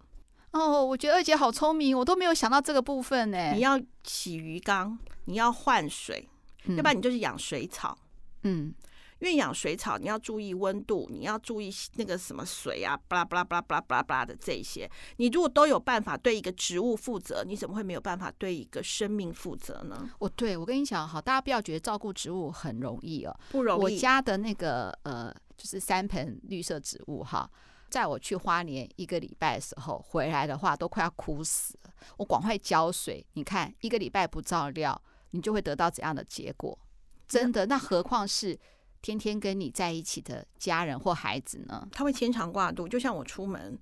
[0.52, 3.52] 哦，我觉得二姐好聪明，我都没有想到这个部分呢。
[3.52, 6.28] 你要洗鱼缸，你要换水，
[6.68, 7.98] 要不然你就是养水草。
[8.42, 8.74] 嗯。
[9.24, 14.86] 因为养水草，你要注意温度，你要注意那个什么水啊，巴拉巴拉巴拉巴拉巴拉巴拉的这些。
[15.16, 20.10] 你如果都有办法对一个植物负责，你怎么会没有办法对一个生命负责呢？
[20.18, 23.82] 我对我跟你讲哈，大家不要觉得照顾植物很容易哦，不容易。
[23.82, 27.50] 我家的那个呃，就是三盆绿色植物哈，
[27.88, 31.90] 在我去花莲一个礼拜的时候回来的话，都快要枯死了。
[32.18, 36.78] 我赶快浇水，你看一个礼拜不照料，你就会得到怎样的结果？
[37.26, 38.60] 真的，那何况是。
[39.04, 41.86] 天天跟你在一起的家人或孩子呢？
[41.92, 43.78] 他会牵肠挂肚，就像我出门，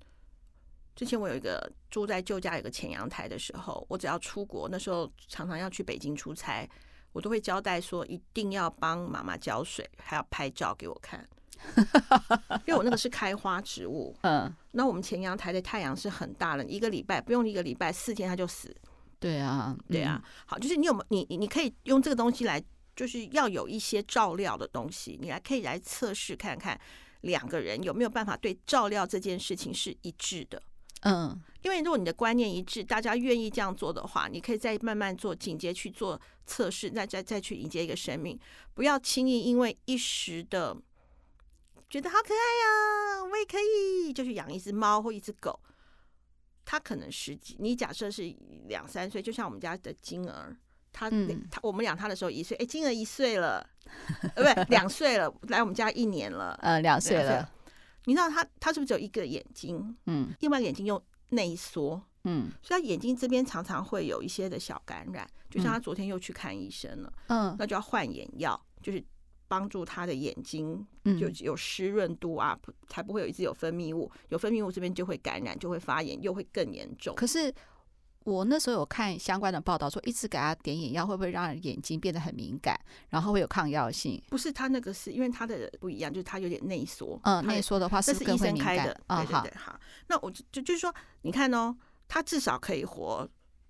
[0.97, 6.69] 之前我有一个住在旧家有个前阳台的时候，我只要出国，那时候常常要去北京出差，
[7.13, 11.25] 我都会交代说一定要帮妈妈浇水，还要拍照给我看，
[12.65, 14.13] 因为我那个是开花植物。
[14.27, 18.75] 嗯，那我们前阳台的太阳是很大的，一个礼拜不用一个礼拜，四天它就死。
[19.19, 20.21] 对啊，对啊。
[20.45, 22.61] 好，就是你有没有你你可以用这个东西来，
[22.95, 26.79] 就是要有一些照料的东西，你来可以来测试看看
[27.21, 30.61] 两个人有没有办法对照料这件事情是一致的。
[31.01, 38.39] 嗯，因为如果你的观念一致，大家愿意这样做的话，你可以再慢慢做紧接去做测试，再再再去迎接一个生命，
[38.73, 40.77] 不要轻易因为一时的
[41.89, 45.59] 觉得好可爱呀、啊，我也可以就去养一只猫或一只狗。
[46.63, 48.33] 它可能十几，你假设是
[48.69, 50.55] 两三岁，就像我们家的金儿，
[50.93, 51.09] 他
[51.51, 53.67] 他我们养他的时候一岁，哎，金儿一岁了，
[54.35, 57.49] 呃，不，两岁了，来我们家一年了，呃，两岁了。
[58.05, 59.97] 你知道他他是不是只有一个眼睛？
[60.05, 65.27] 嗯，另外眼睛又内缩，嗯，所以他眼睛这边常常会有一些的小感染。
[65.49, 69.03] 就像他昨天又去看医生了，嗯，那就要换眼药，就是
[69.47, 70.85] 帮助他的眼睛
[71.19, 77.15] 就有湿润度啊，才不会有一直有分泌物，有分泌物这边就会感染，就会发炎，又会更严重。
[77.15, 77.53] 可是。
[78.25, 84.21] 我那时候有看相关的报道，说一直给他点眼药会不会让眼睛变得很敏感，然后会有抗药性？
[84.29, 87.19] 不是，他那个是因为他的不一样，就是他有点内缩。
[87.23, 88.87] 嗯，内缩的话是更会敏感。
[89.07, 89.79] 嗯，对对对，好。
[90.07, 91.75] 那我就就就是说，你看哦，
[92.07, 93.27] 他至少可以活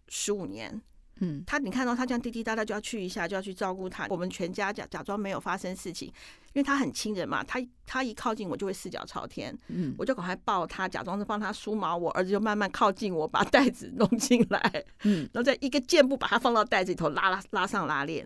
[0.08, 0.82] 十五年。
[1.20, 4.08] 嗯，他你看到他这样滴滴答答就要去一下，就要去照顾他。
[4.10, 6.08] 我们全家假假装没有发生事情，
[6.54, 7.44] 因为他很亲人嘛。
[7.44, 11.96] 他他一靠近我就会四脚朝天，嗯，我就赶快抱他，假装是帮他梳毛。
[11.96, 18.26] 我儿子就慢慢靠近我，把袋子弄进来，嗯，然后再一个箭步把他放到袋子里头，拉拉拉上拉链，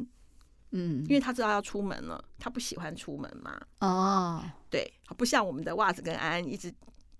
[0.71, 3.59] 嗯，因为他知道要出门了，他不喜欢出门嘛。
[3.79, 6.73] 哦，对，不像我们的袜子跟安安一直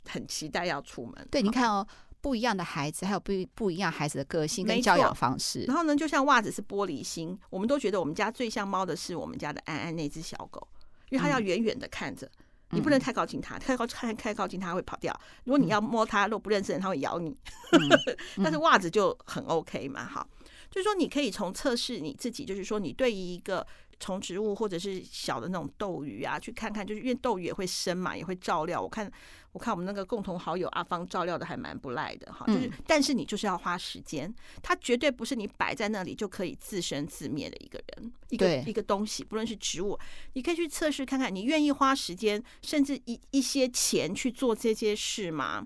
[0.06, 1.28] 很期待要出门。
[1.30, 1.86] 对，你看哦。
[2.28, 5.62] 不一样的孩子，还有不不一样孩子的个性跟教养方式。
[5.62, 10.68] 然后呢，就像袜子是玻璃心，我们都觉得我们家最像猫的是我们家的安安那只小狗，
[11.10, 12.32] 因为它要远远的看着，嗯、
[12.72, 15.18] 你不能太靠近它，太靠太太靠近它会跑掉。
[15.46, 17.30] 如果你要摸它，如果不认识人，它会咬你。
[17.72, 17.90] 嗯、
[18.44, 20.28] 但是袜子就很 OK 嘛，好，
[20.70, 23.66] 就是说你可以从测试你自己，就是说你对于一个。
[24.00, 28.82] 从植物或者是小的那种斗鱼啊，去看看，就是因为斗鱼也会生嘛，也会照料。
[28.82, 29.12] 我看，
[29.52, 32.46] 我看我们那个共同好友阿芳照料的还蛮不赖的哈。
[32.48, 39.98] 就是，但是你就是要花时间，它绝对不是你摆在那里就可以自生自灭的一个人，一个一个东西，不论是植物，
[40.34, 45.66] 你可以去测试看看，你愿意花时间，甚至一一些钱去做这些事吗？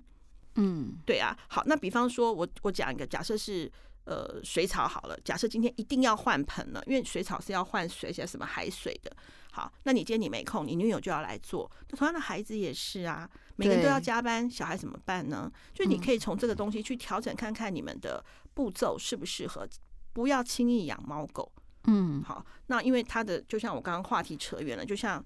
[0.55, 1.37] 嗯，对啊。
[1.49, 3.71] 好，那比方说我我讲一个假设是。
[4.05, 9.15] 呃，水草好了，假设今天一定要换盆了，因为水草是要换水，像什么海水的。
[9.51, 11.69] 好，那你今天你没空，你女友就要来做。
[11.89, 15.51] 那同样的孩子也是啊，每个人都要加班，小孩怎么办呢？
[15.73, 19.67] 就你可以从这个东西去调整看看你们的步骤适不适合，
[20.13, 21.51] 不要轻易养猫狗。
[21.83, 25.23] 嗯，好，那因为他的就像我刚刚话题扯远了，就像。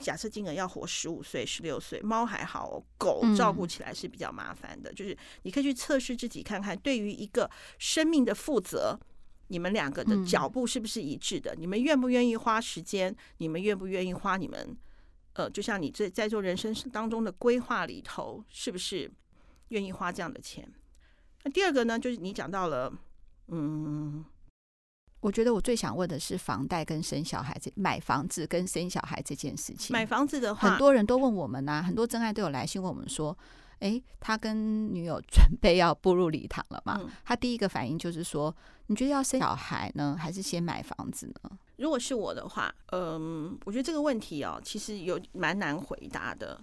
[0.00, 4.90] 假设金额要活十五岁、十六岁，猫还好哦，狗照顾起来是比较麻烦的。
[4.90, 8.98] 嗯、就是你可以去测试自己看看，对于一个生命的负责，
[9.48, 11.54] 你们两个的脚步是不是一致的？
[11.54, 13.14] 嗯、你们愿不愿意花时间？
[13.36, 14.76] 你们愿不愿意花你们
[15.34, 19.10] 呃，就像你在在做人生当中的规划里头，是不是
[19.68, 20.66] 愿意花这样的钱？
[21.44, 22.92] 那第二个呢，就是你讲到了，
[23.48, 24.24] 嗯。
[25.20, 29.92] 我觉得我最想问的是房贷跟生小孩这买房子跟生小孩这件事情。
[29.92, 33.36] 买房子的话，很多人都问我们呐、啊，很多真爱都有来信问我们说，
[33.80, 36.98] 诶，他跟女友 准备要步入礼堂了嘛？
[37.02, 38.54] 嗯、他第一个反应就是说，
[38.86, 41.50] 你觉得要生小孩呢，还是先买房子呢？
[41.76, 46.58] 如果是我的话，嗯，我觉得这个问题哦，其实有蛮难回答的。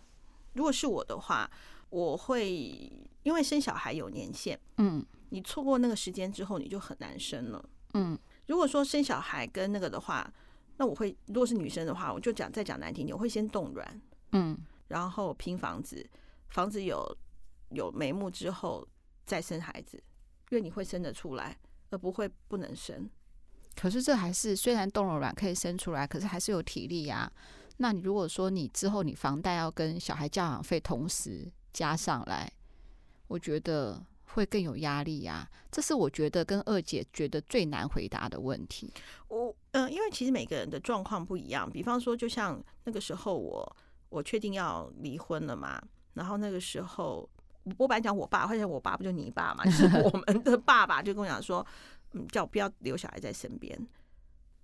[0.53, 1.47] 如果是我的话，
[1.91, 2.91] 我会
[3.21, 8.17] 因为生小孩有年限，嗯，你错过那个时间之后，你就很难生了，嗯。
[8.47, 10.33] 如果说生小孩跟那个的话，
[10.77, 14.57] 那我会如果是女生的话，我就讲再讲难听点，我会先冻卵，嗯，
[14.87, 16.07] 然后拼房子，
[16.49, 17.17] 房子有
[17.71, 18.87] 有眉目之后
[19.25, 20.01] 再生孩子，
[20.49, 21.57] 因为你会生得出来，
[21.89, 23.09] 而不会不能生。
[23.75, 27.31] 可是这还是虽然冻了卵可以生出来，可是还是有体力呀、啊。
[27.77, 32.51] 那你如果说你之后你房贷要跟小孩教养费同时加上来，
[33.27, 34.05] 我觉得。
[34.37, 38.93] 会更有压力呀、啊，这是我觉得跟二姐觉得最难回答的问题。
[39.27, 41.69] 我嗯、呃，因为其实每个人的状况不一样。
[41.69, 43.75] 比方说，就像那个时候我
[44.09, 45.81] 我确定要离婚了嘛，
[46.13, 47.27] 然后那个时候
[47.77, 51.65] 我本来讲我爸，或者我爸不就你爸嘛，就是我 们的爸爸就跟我讲说，
[52.13, 53.75] 嗯，叫我不要留小孩在身边，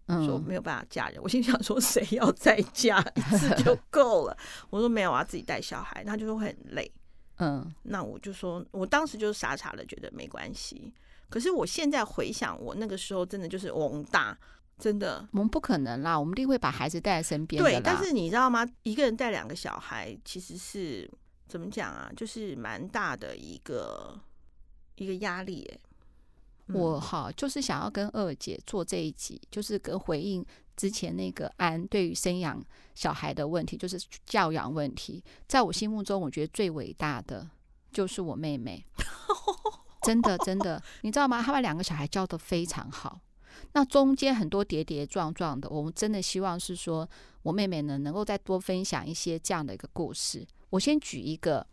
[0.06, 1.22] 嗯、说没有办法嫁人。
[1.22, 4.38] 我心想说，谁要再嫁一次就够了？
[4.70, 6.92] 我说没有啊，自己带小孩，他就说会很累。
[7.38, 10.94] 嗯，那我就说，我当时就是傻傻的觉得没关系。
[11.30, 14.38] 可是我现在回想，我那个时候真的就是翁大，
[14.78, 15.28] 真的。
[15.32, 17.70] 我们不可能啦，我们一定会把孩子带在身边的。
[17.70, 18.64] 对，但是你知道吗？
[18.84, 21.10] 一个人带两个小孩，其实是
[21.48, 22.12] 怎么讲啊？
[22.16, 24.20] 就是蛮大的一个
[24.96, 25.80] 一个压力欸。
[26.68, 32.64] 我哈就是想要跟二姐做这一集，就是跟回应之前那个安对于生养
[32.96, 35.24] 小孩的问题，就是教养问题。
[35.48, 37.48] 在我心目中，我觉得最伟大的
[37.92, 38.86] 就是我妹妹，
[40.04, 41.42] 真的真的，你知道吗？
[41.42, 43.20] 他们两个小孩教得非常好。
[43.74, 47.08] 那中间很多跌跌撞撞的，我们真的希望是说，
[47.44, 50.46] 我妹妹呢能够再多分享一些这样的一个故事。
[50.70, 51.66] 我先举一个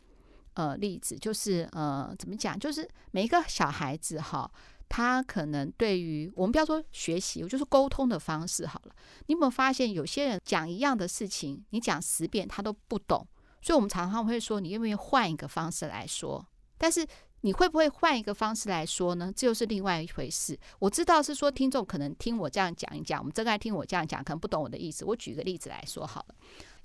[0.54, 4.50] 呃例子，就是呃怎么讲，就是每一个小孩子哈。
[4.90, 8.94] 他可能对于我们不要说学习，我就是沟通的方式好了。
[9.28, 13.24] 你有没有发现，有些人讲一样的事情，你讲十遍他都不懂，
[13.62, 16.44] 所以我们常常会说，你愿不愿意换一个方式来说？
[16.76, 17.06] 但是
[17.42, 19.32] 你会不会换一个方式来说呢？
[19.34, 20.58] 这又是另外一回事。
[20.80, 25.04] 我知道是说听众可能听我这样讲一讲，我们正在听我这样讲，可能不懂我的意思。
[25.04, 26.34] 我举个例子来说好了。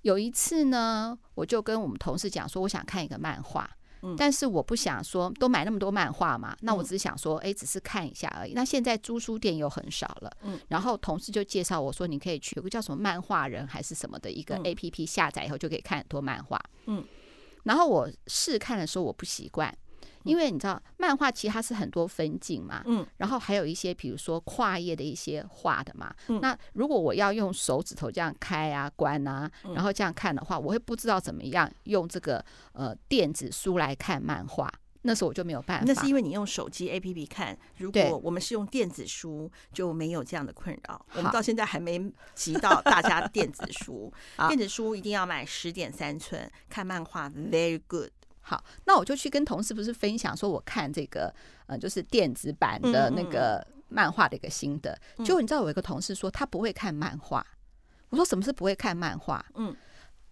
[0.03, 3.67] 有一次呢，我就跟我们同事讲说，我想看一个漫画。
[4.17, 8.53] 但是我不想说都买那么多漫画嘛，那我只是想说，哎，只是看一下而已。
[8.53, 16.61] 那现在租书店又很少了，嗯然后同事就介绍我说，你可以去有个叫什么漫画人还是什么的一个 APP，下载以后就可以看很多漫画。
[16.85, 17.03] 嗯，
[17.63, 19.75] 然后我试看的时候我不习惯。
[20.25, 34.71] 因为你知道，漫画其实它是很多分镜嘛，嗯，然后还有一些比如说跨页的一些画的嘛，嗯，那如果我要用手指头这样开啊关啊，然后这样看的话，我会不知道怎么样用这个呃电子书来看漫画，
[35.03, 35.85] 那时候我就没有办法。
[35.85, 41.05] 那是因为你用手机 APP 看，如果我们是用电子书就没有这样的困扰。
[41.13, 44.11] 我们到现在还没及到大家电子书，
[44.49, 48.09] 电子书一定要买十点三寸，看漫画 very good。
[48.47, 51.34] 好，那我就去跟同事不是分享说，我看这个
[51.65, 54.95] 呃，就是电子版的那个漫画的一个心得。
[55.25, 57.43] 结果你知道，有一个同事说他不会看漫画。
[58.10, 59.43] 我说什么是不会看漫画？
[59.55, 59.75] 嗯，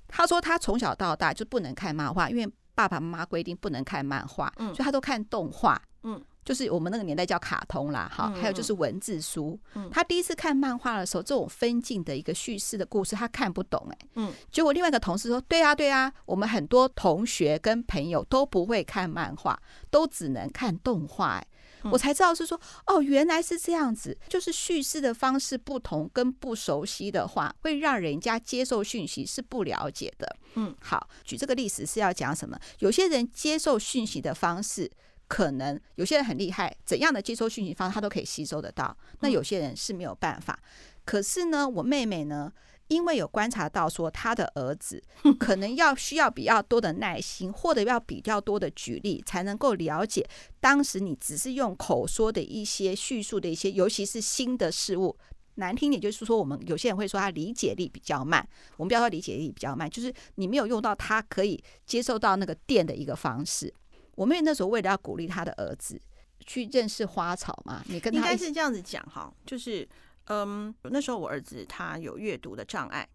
[0.07, 5.81] 他说他从小到大就不能看漫画，因为爸爸妈妈规定不能看漫画，所以他都看动画。
[6.03, 6.23] 嗯。
[6.43, 9.57] 就是我们那个年代叫卡通啦，哈，还有就是文字书。
[9.89, 13.97] 他第一次看漫画的时候，这种分镜的一个叙事的故事，他看不懂哎。
[14.15, 19.57] 嗯，结果另外一个同事说：“对啊，对啊，我们很多同学跟朋友都不会看漫画，
[19.89, 21.47] 都只能看动画。”哎，
[21.91, 30.35] 我才知道是说哦，原来是这样子，就是叙事的方式不同，跟不熟悉的话，会让人家接受讯息是不了解的。
[30.55, 32.59] 嗯，好，举这个例子是要讲什么？
[32.79, 34.91] 有些人接受讯息的方式。
[35.33, 38.95] 可能有些人很厉害，怎样的接收讯息方式他都可以吸收得到。
[39.21, 40.59] 那有些人是没有办法。
[41.03, 42.53] 可是呢，我妹妹呢，
[42.87, 45.01] 因为有观察到说，她的儿子
[45.39, 50.23] 可能要需要比较多的耐心，或者要比较多的举例，才能够了解
[50.59, 55.17] 当时你只是用口说的一些叙述的一些，尤其是新的事物。
[55.55, 58.47] 难听点就是说，我们有些人会说他理解力比较慢。
[58.77, 63.73] 我们不要说理解力比较慢，就是你没有用到他可以接受到那个电的一个方式。
[64.15, 65.99] 我妹那时候为了要鼓励她的儿子
[66.45, 69.87] 去认识花草嘛，你跟他应该是这样子讲哈，就是
[70.25, 73.07] 嗯，那时候我儿子他有阅读的障碍，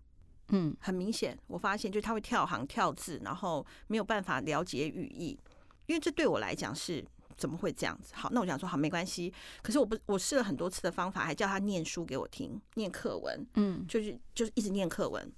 [0.48, 5.38] 嗯，很明显，我发现就是他会跳行跳字，然后没有办法了解语义，
[5.86, 7.04] 因为这对我来讲是
[7.36, 8.14] 怎么会这样子？
[8.14, 9.32] 好，那我想说好没关系，
[9.62, 15.30] 可是我不我试了很多次的方法，还叫他念书给我听，念课文，嗯，就是就是一直念课文，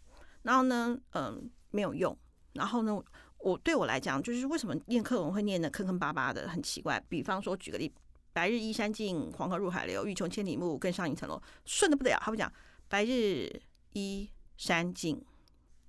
[0.42, 2.16] 然后呢，嗯，没有用，
[2.52, 3.02] 然后呢。
[3.42, 7.02] 我对我来讲，就是为什么念课文会念的坑坑巴巴的，很奇怪。
[7.08, 7.90] 比方说，举个例
[8.32, 12.18] ，“白日依山尽，黄河入海流，欲穷千里目，更上一层楼”，顺的不得了。
[12.22, 12.52] 他会讲
[12.88, 13.50] “白日
[13.94, 15.20] 依山尽”，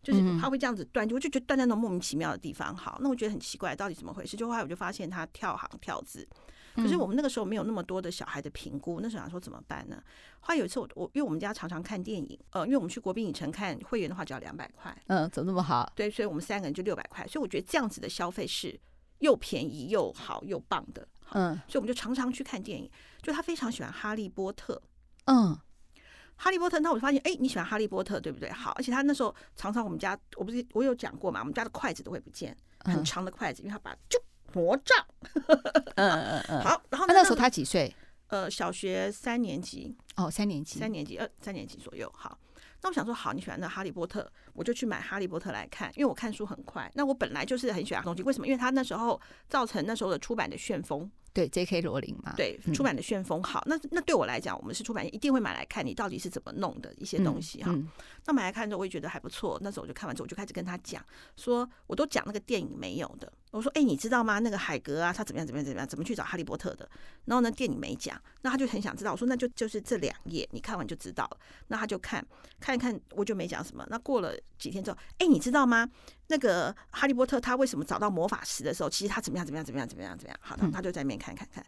[0.01, 2.75] 就是他会这样子断，句我就觉得断在那种莫名其妙的地方。
[2.75, 4.37] 好，那我觉得很奇怪，到底怎么回事？
[4.37, 6.27] 就后来我就发现他跳行跳字。
[6.75, 10.01] 可是我们那个时候没有那么多的小孩的评估，那时候想说怎么办呢？
[10.39, 15.91] 后来有一次我我因为我们家常常看电影，呃，因为我们去国宾影城看会员的话只要两百块，嗯，怎么那么好？
[15.95, 18.79] 对，所以我们三个人就六百块，所以我觉得这样子的消费是
[19.19, 22.89] 又便宜又好又棒的，嗯，所以我们就常常去看电影。
[23.21, 24.81] 就他非常喜欢哈利波特，
[25.25, 25.55] 嗯，
[26.35, 28.49] 哈利波特，那我就发现，哎，你喜欢哈利波特对不对？
[28.49, 34.17] 好，而且他那时候常常我们家我不是我有讲过嘛，我们家的筷子都会不见，很长的筷子，因为他把就。
[34.53, 35.05] 魔杖，
[35.95, 37.93] 嗯嗯嗯，好，然后那时候他几岁？
[38.27, 42.09] 呃，小学三年级，哦，三年级，三年级，呃，三年级左右。
[42.15, 42.37] 好，
[42.81, 46.89] 那我想说，好，你喜欢那哈利波特，我就去买哈利波特来看，因为我看书很快。
[46.95, 48.47] 那我本来就是很喜欢东西，为什么？
[48.47, 51.81] 因为他那时候造成那时候的出版的旋风，对，J.K.
[51.81, 53.41] 罗琳嘛，对，出版的旋风。
[53.41, 57.73] 好，那那对我来讲，我们是出版业，一定会买来看你到底是怎么弄的一些东西哈。
[58.25, 59.57] 那买来看之后，我也觉得还不错。
[59.61, 61.03] 那时候我就看完之后，我就开始跟他讲，
[61.37, 63.31] 说我都讲那个电影没有的。
[63.51, 64.39] 我说：“哎、欸，你知道吗？
[64.39, 65.45] 那个海格啊，他怎么样？
[65.45, 65.65] 怎么样？
[65.65, 65.85] 怎么样？
[65.85, 66.89] 怎么去找哈利波特的？
[67.25, 69.11] 然后呢，电影没讲，那他就很想知道。
[69.11, 71.37] 我说：那就就是这两页，你看完就知道了。
[71.67, 72.25] 那他就看
[72.61, 73.85] 看一看，我就没讲什么。
[73.89, 75.89] 那过了几天之后，哎、欸，你知道吗？
[76.31, 79.45] 那个哈利波特他为什么找到魔法石的时候，其实他怎么样？
[79.45, 79.65] 怎么样？
[79.65, 79.87] 怎么样？
[79.87, 80.17] 怎么样？
[80.17, 80.39] 怎么样？
[80.41, 81.61] 好，他就在那边看看看。”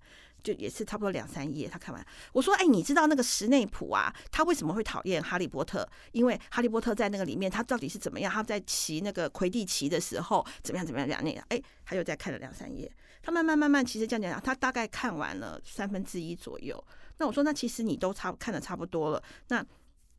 [0.44, 5.88] 就也是差不多两三页，他看完我说：“哎、欸，你知道那个石内普啊，他为什么会讨厌哈利波特？
[6.12, 8.32] 因为哈利波特在那个里面，他到底是怎么样？
[8.32, 10.86] 他在骑那个魁地奇的时候怎么样？
[10.86, 11.08] 怎么样？
[11.08, 11.24] 怎么样？
[11.24, 12.92] 那个哎，他又再看了两三页。
[13.22, 16.84] 他慢慢慢慢，其实这样讲讲，他大概看完了三分之一左右。
[17.20, 19.24] 那我说，那其实你都差看的差不多了。
[19.48, 19.66] 那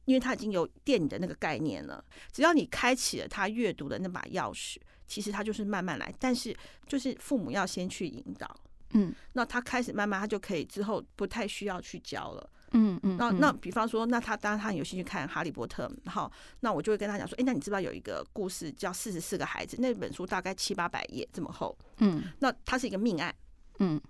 [0.04, 4.76] 因为他已经有电影的那个概念了，只要你开启了他阅读的那把钥匙，
[5.06, 6.12] 其实他就是慢慢来。
[6.18, 8.48] 但是就是父母要先去引导。”
[8.96, 12.50] 嗯，那他开始慢慢，他就可以之后不太需要去教了。
[12.76, 16.30] 嗯嗯，那那比方说，那他当然他很有兴趣看《哈利波特》，好，
[16.60, 19.76] 那我就会跟他讲说，哎，那你知不知道有一个故事叫《四十四个孩子》？
[19.80, 21.76] 那本书大概七八百页这么厚。
[21.98, 23.34] 嗯，那它是一个命案。
[23.80, 24.00] 嗯，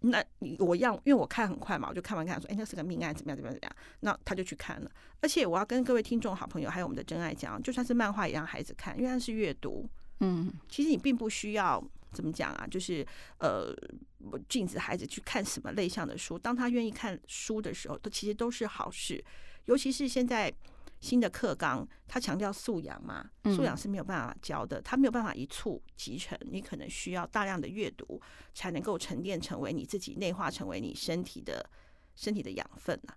[0.00, 0.24] 那
[0.58, 3.76] 我要因为我看很快嘛，我就看完看说，哎，那是个命案，怎么样怎么样怎么样？
[4.00, 4.90] 那他就去看了。
[5.20, 9.88] 而且我要跟各位听众、好朋友还有我们的真爱讲，就算是漫画也让孩子看，因为它是阅读。
[10.20, 11.82] 嗯，其实你并不需要。
[12.12, 12.66] 怎么讲啊？
[12.70, 13.06] 就是
[13.40, 13.76] 呃，
[14.48, 16.38] 禁止孩子去看什么类向的书。
[16.38, 19.22] 当他愿意看书的时候，都其实都是好事。
[19.66, 20.50] 尤其是现在
[21.00, 26.38] 新的课纲，他强调素养嘛，素养是没有办法教的，他没有办法一蹴即成。
[26.50, 28.20] 你可能需要大量的阅读，
[28.54, 31.68] 才能够沉淀成为你自己内化，成为你身体的
[32.14, 33.16] 身体的养分啊。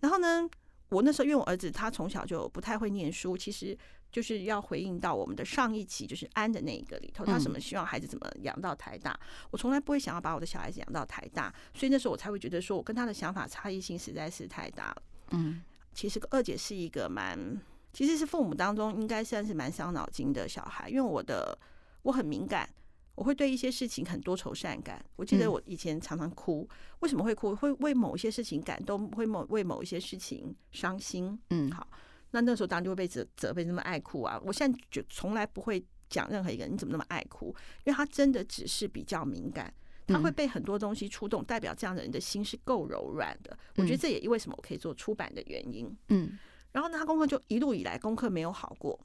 [0.00, 0.48] 然后呢，
[0.90, 3.76] 我那时候因为我儿子他从小就不太会念书，其实。
[4.08, 9.18] 就是要回应到我们的上一期，就是安的那一个里头，他什么希望孩子怎么养到台大？
[9.50, 15.02] 我从来不会想要把我的小孩子养到台大，所以那时候我才会觉得说，我跟他的想法差异性实在是太大了。
[15.32, 15.60] 嗯，
[15.96, 17.58] 其实二姐是一个蛮，
[17.90, 21.58] 其实是父母当中应该算是蛮伤脑筋的小孩，因为我的
[22.02, 22.68] 我很敏感，
[23.14, 25.02] 我会对一些事情很多愁善感。
[25.16, 26.68] 我记得我以前常常哭，
[27.00, 27.56] 为什么会哭？
[27.56, 31.36] 会为某一些事情感动，会某为某一些事情伤心。
[31.48, 31.88] 嗯，好。
[32.32, 34.38] 那那时候当然就会被责责备，那么爱哭啊！
[34.44, 37.46] 我现在就从来不会讲任何一个人你怎么那么爱哭，
[37.84, 39.72] 因为他真的只是比较敏感，
[40.06, 43.56] 他会被很多东西触动，代表这样的人的心是够柔软的。
[43.76, 45.94] 我觉得这也为什么我可以做出版的原因。
[46.08, 46.38] 嗯，
[46.72, 48.98] 然后呢，他功课就一路以来功课没有好过。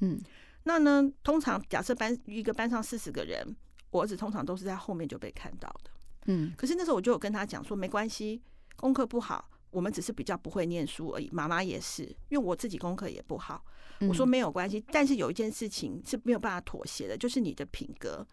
[0.00, 0.20] 嗯，
[0.64, 3.56] 那呢，通常假设班一个班上四十个人，
[3.90, 5.90] 我儿子通常都是在后面就被看到的。
[6.26, 8.42] 嗯，可是那时候我就有跟他讲说，没关系，
[8.76, 9.50] 功课不好。
[9.70, 13.64] 我们只是比较不会念书而已，妈妈也是，因为我自己功课也不好。
[14.02, 18.24] 我说没有关系，但是有一件事情是没有办法妥协的，就是你的品格，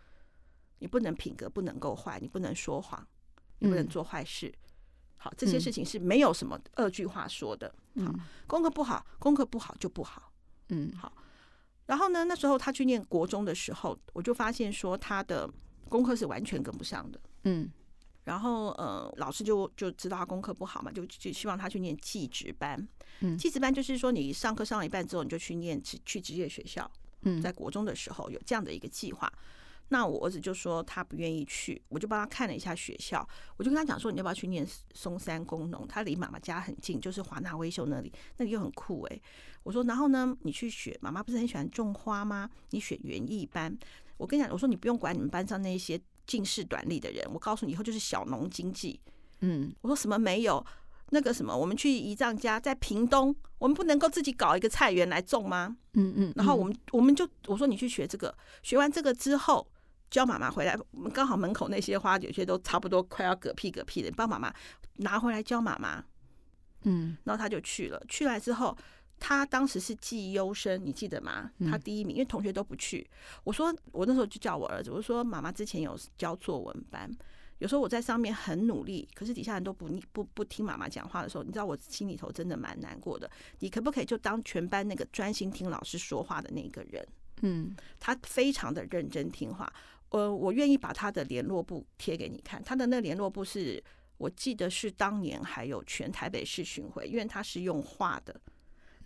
[0.82, 3.08] 你不能品格不能够坏，你不能说谎，
[3.60, 4.52] 你不能做坏事。
[5.16, 7.72] 好，这些事情是没有什么二句话说的。
[8.04, 8.12] 好，
[8.48, 10.34] 功课不好，功课不好就不好。
[10.70, 11.14] 嗯，好。
[11.86, 15.48] 然后呢，那时候他去念国中的时候，我就发现说他的
[15.88, 17.22] 功课是完全跟不上的。
[17.44, 17.72] 嗯。
[18.24, 22.88] 然后，呃，老师就就知道他功课不好嘛，就就希望他去念技职班。
[23.20, 26.90] 嗯，技职班就是说，你上课上了一半之后，你就去念职去职业学校。
[27.24, 29.32] 嗯，在国中的时候有这样的一个计划。
[29.92, 33.28] 那我儿子就说他不愿意去，我就帮他看了一下学校，
[33.58, 35.86] 我就跟他讲说，你要不要去念松山工农？
[35.88, 39.22] 他离妈妈家很近，就是华纳威秀那里，那里又很酷诶。
[39.64, 42.50] 我说，然后呢，你去选，妈妈不是很喜欢种花吗？
[42.72, 43.78] 你选园艺班。
[44.18, 46.02] 我跟你讲，我说你不用管你们班上那些。
[46.28, 48.98] 近视短利的人，我告诉你，以后就是小农经济。
[49.42, 50.64] 嗯，我说什么没有
[51.10, 55.76] 那个什么，我们去姨丈家在屏东，我们不能够自己搞一个菜园来种吗？
[55.96, 59.68] 嗯嗯，然后我们我们就我说你去学这个，学完这个之后
[60.12, 64.54] 教妈妈回来，我们刚好门口那些花有些都差不多快要嗝屁嗝屁的，帮妈妈
[64.98, 66.04] 拿回来教妈妈。
[66.84, 68.78] 嗯，然后他就去了，去来之后。
[69.24, 71.52] 他当时是绩优生，你记得吗？
[71.70, 73.08] 他第一名，因为同学都不去。
[73.44, 77.08] 我说，我那时候就叫我儿子，我说妈妈之前有教作文班，
[77.60, 83.30] 有时候我在上面很努力，可是底下人都不不不听妈妈讲话的时候，你知道我心里头真的蛮难过的。
[83.60, 87.08] 你可不可以就当全班那个专心听老师说话的那个人？
[87.44, 89.72] 嗯，他非常的认真听话。
[90.12, 93.84] 呃，我愿意把他的联络簿贴给你看，他的那联络簿是
[94.18, 98.40] 我记得是当年还有全台北市巡回，因为他是用画的。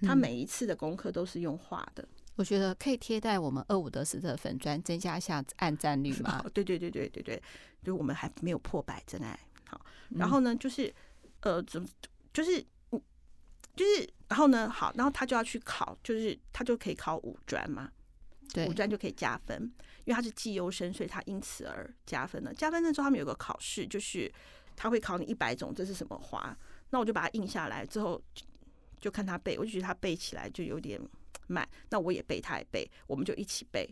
[0.02, 6.44] 他每一次的功课都是用画的，我觉得可以贴在我们二五得四的粉砖，增加一下按赞率嘛。
[6.54, 7.42] 对对对对对对，
[7.82, 9.40] 就我们还没有破百，真爱
[9.70, 9.80] 好。
[10.10, 10.94] 然后呢，就是
[11.40, 11.88] 呃，怎么
[12.34, 12.62] 就是
[13.74, 17.95] 就是，然后呢，好，然后他就要去考，就是他就可以考五专嘛，对，
[18.68, 19.62] 五专就可以加分，
[20.06, 22.54] 因为他是绩优生，所以他因此而加分了。
[22.54, 24.32] 加分的时候，他们有个考试，就是
[24.76, 26.58] 他会考你一百种这是什么花，
[26.90, 28.22] 那我就把它印下来之后。
[28.98, 31.00] 就看他背，我就觉得他背起来就有点
[31.46, 33.88] 慢，那我也背，他也背，我们就一起背。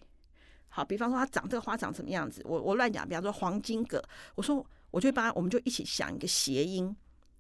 [0.70, 6.96] 好，比方说它长这个花长什么样子，我我乱讲，比方说黄金葛，我说我就会帮，我们就一起想一个谐音，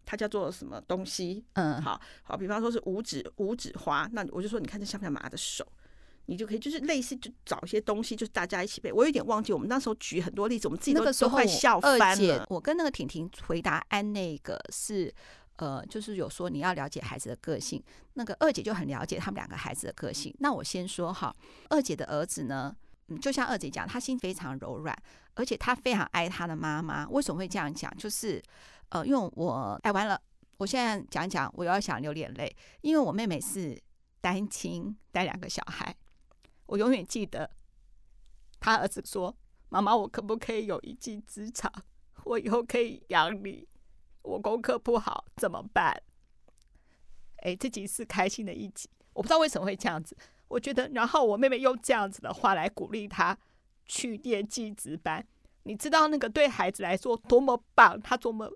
[0.05, 1.43] 它叫做什么东西？
[1.53, 5.65] 嗯，好好，比方说是五指五指花，那我就说你看这像不像马的手？
[6.25, 8.91] 你就可以就是类似就找一些东西，就是大家一起背。
[8.91, 12.45] 我有点忘记我们那时候举很多例子，我们自己都都快笑翻了。
[12.49, 15.13] 我跟那个婷婷回答安那个是。
[15.57, 17.81] 呃，就是有说你要了解孩子的个性，
[18.15, 20.33] 那个二姐就很了解他们两个孩子的个性。
[20.39, 21.33] 那我先说哈，
[21.69, 22.75] 二姐的儿子呢，
[23.09, 24.97] 嗯，就像二姐讲，他心非常柔软，
[25.35, 27.07] 而且他非常爱他的妈妈。
[27.07, 27.95] 为什么会这样讲？
[27.95, 28.41] 就是
[28.89, 30.19] 呃，因为我爱完了，
[30.57, 33.79] 我现在讲讲，我又要想流眼泪，因为我妹妹是
[34.21, 35.95] 单亲带两个小孩，
[36.65, 37.49] 我永远记得
[38.59, 39.35] 他儿子说
[39.69, 41.71] ：“妈妈，我可不可以有一技之长？
[42.23, 43.67] 我以后可以养你。”
[44.23, 46.01] 我功课不好怎么办？
[47.37, 50.15] 哎，这集是开心的一集，我不知道为什么会这样子。
[50.47, 53.37] 我觉得，然后我妹妹用这样子的话来鼓励他
[53.85, 55.27] 去念技职班，
[55.63, 58.49] 你知道那个对孩子来说多么棒，他多么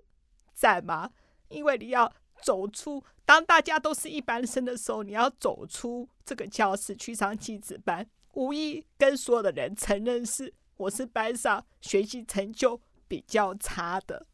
[0.54, 1.10] 赞吗？
[1.48, 2.10] 因为你要
[2.42, 14.26] 走出，当大家都是一般生的时候，你要走出这个教室去上技职班，无意跟所有的人承认是我是班上学习成就比较差的。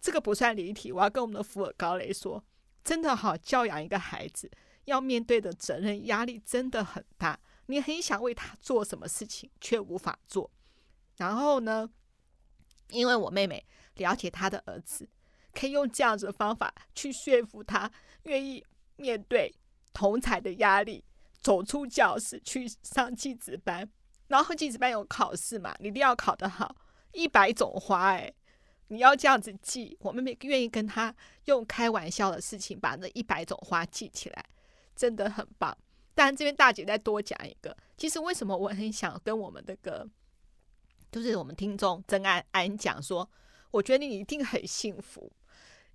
[0.00, 2.42] 这个不算离题，我要跟我们的福尔高雷说，
[2.82, 4.50] 真的好，教养一个孩子
[4.86, 10.50] 要面对的责任压力真的很大，你很想为他做什么事情，却无法做。
[11.18, 11.90] 然后呢，
[12.88, 13.62] 因为我妹妹
[13.96, 15.06] 了解她的儿子，
[15.52, 17.90] 可以用这样子的方法去说服他，
[18.24, 18.64] 愿意
[18.96, 19.54] 面对
[19.92, 21.04] 同侪的压力，
[21.40, 23.88] 走出教室去上记职班。
[24.28, 26.76] 然后记职班有考试嘛，你一定要考得好，
[27.12, 28.32] 一百种花哎。
[28.92, 34.44] 你要这样子记，我妹妹愿意跟他用开玩笑的事情把那一百种花记起来，
[34.96, 35.76] 真的很棒。
[36.12, 40.08] 但这边大姐再多讲一个，其实为什么我很想跟我们的个，
[41.12, 43.30] 就是我们听众曾安安讲说，
[43.70, 45.30] 我觉得你一定很幸福，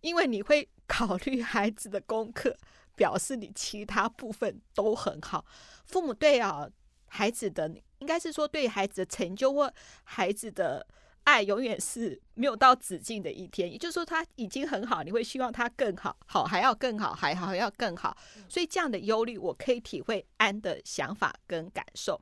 [0.06, 2.56] 因为你会 考虑孩子的功课，
[2.96, 5.44] 表示你其他部分都很好。
[5.86, 6.70] 父母对啊
[7.08, 7.68] 孩子的，
[8.00, 10.86] 应该是说对孩子的成就或孩子的。
[11.26, 18.16] 爱永远是没有到止境的一天，也就是说他已经很好，你会希望他更好，好还要更好，还好还要更好。
[18.48, 22.22] 所以这样的忧虑，我可以体会安的想法跟感受。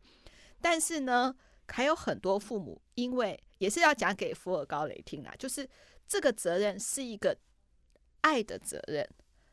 [0.62, 1.36] 但是呢，
[1.68, 5.70] 还有很多父母，因为也是要讲给福尔高雷听啊，就是
[6.08, 7.38] 这个责任是一个
[8.24, 9.07] 爱的责任，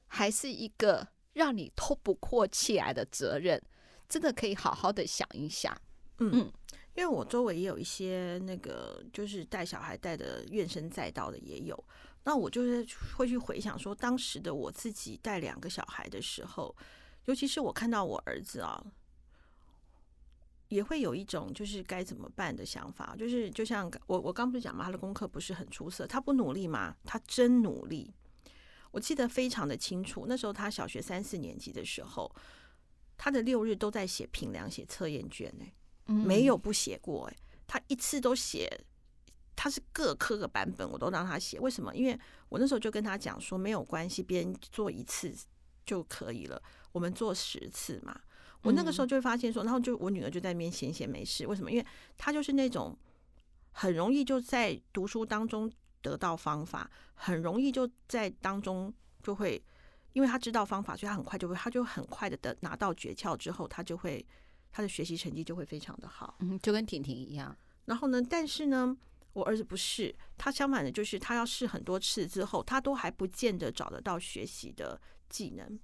[0.08, 3.62] 还是一个让你透不过气来的责任？
[4.08, 5.72] 真的可以好好的想一想，
[6.18, 6.30] 嗯。
[6.32, 6.52] 嗯
[6.96, 11.84] 因为我周围也有一些那个，就是带小孩带的怨声载道的也有，
[12.24, 12.84] 那我就是
[13.16, 16.76] 会去回想说，当时的我自己带两个小孩的时候，
[17.26, 18.84] 尤其是我看到我儿子啊，
[20.68, 26.96] 也会有一种就是该怎么办的想法，就是就像我我刚不是讲嘛，他的功课不是很出色，他不努力嘛？
[27.04, 28.12] 他真努力，
[28.90, 32.34] 我记得非常的清楚，那时候他小学三四年级的时候，
[33.16, 35.64] 他的六日都在写评量、写测验卷呢。
[36.12, 37.36] 没有不写过哎，
[37.68, 38.68] 他一次都写，
[39.54, 41.60] 他是各科的版本我都让他写。
[41.60, 41.94] 为什么？
[41.94, 42.18] 因为
[42.48, 45.32] 我那时候就跟他讲说，没有关系，别人做一次
[45.86, 46.60] 就可以了，
[46.90, 48.20] 我们做十次嘛。
[48.62, 51.46] 我那个时候就会发现说，然后就我女儿就在那边闲闲没事。
[51.46, 51.70] 为什么？
[51.70, 51.86] 因为
[52.18, 52.98] 她就是那种
[53.70, 55.70] 很容易就在读书当中
[56.02, 58.92] 得到方法，很容易就在当中
[59.22, 59.62] 就会，
[60.12, 64.24] 因为他知道方法，所以他很快就会，他就很快的得拿到诀窍之后，他就会。
[64.72, 67.58] 他的学习成绩就会非常的好，嗯，就跟婷婷一样。
[67.86, 68.96] 然后呢，但是呢，
[69.32, 75.76] 我儿子不是，他相反的，就是他要试很多次之后，他都还不见得找得到学习的技能。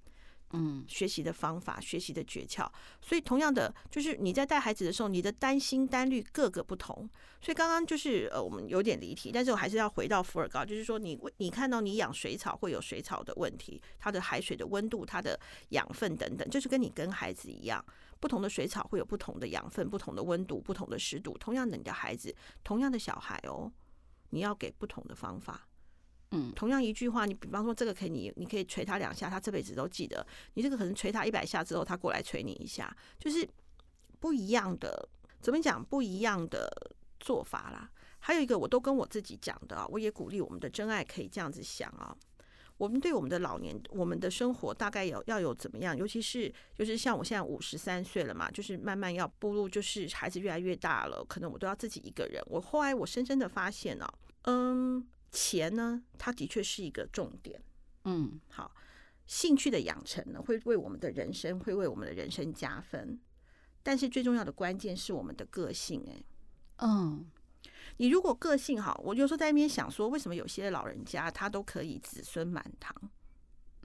[0.56, 2.66] 嗯，学习的方法，学习的诀窍，
[3.00, 7.08] 所以同样的，就是你在带孩子的时候，你的担心担虑各个不同。
[7.42, 15.38] 所以刚刚就是呃，我们有点离题，但是我还是要回到福尔高，就是说你你看到你养水草会有水草的问题，它的海水的温度、它的
[15.68, 17.84] 养分等等，就是跟你跟孩子一样，
[18.18, 21.36] 不同的水草会有不同的养分、不同的温度、不同的湿度。
[21.38, 22.34] 同样的，你的孩子，
[22.64, 23.70] 同样的小孩哦，
[24.30, 25.68] 你要给不同的方法。
[26.32, 30.26] 嗯，同样一句话，你比方说这个可以你，你可以捶他两下，他这辈子都记得。
[30.54, 33.48] 你这个可能捶他一百下之后，他过来捶你一下，就是
[34.18, 35.08] 不一样的。
[35.40, 35.84] 怎么讲？
[35.84, 36.68] 不一样的
[37.20, 37.88] 做法啦。
[38.18, 42.16] 还有一个，我都跟我自己讲的，我也鼓励我们的真爱可以这样子想啊。
[42.76, 45.96] 我们对我们的老年，我们的生活大概有要有怎么样？
[45.96, 52.42] 尤其是就是像我现在五十三岁了嘛，就是慢慢要步入，就是孩子越来越大了，可能我都要自己一个人。
[52.46, 54.12] 我后来我深深的发现啊，
[54.42, 55.06] 嗯。
[55.30, 57.62] 钱呢，它的确是一个重点。
[58.04, 58.74] 嗯，好，
[59.26, 63.20] 兴趣的养成呢，会为我们的人生，会为我们的人生加分。
[63.82, 66.12] 但是最重要的关键是我们的个性、欸。
[66.12, 66.24] 哎，
[66.78, 67.30] 嗯，
[67.98, 72.94] 你如果个性好，我有时候在那边想说，为什么有些老人家他都可以子孙满堂？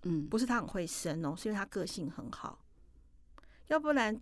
[0.04, 2.64] 嗯，不是他很会生哦，是因为他个性很好，
[3.68, 4.22] 要不然。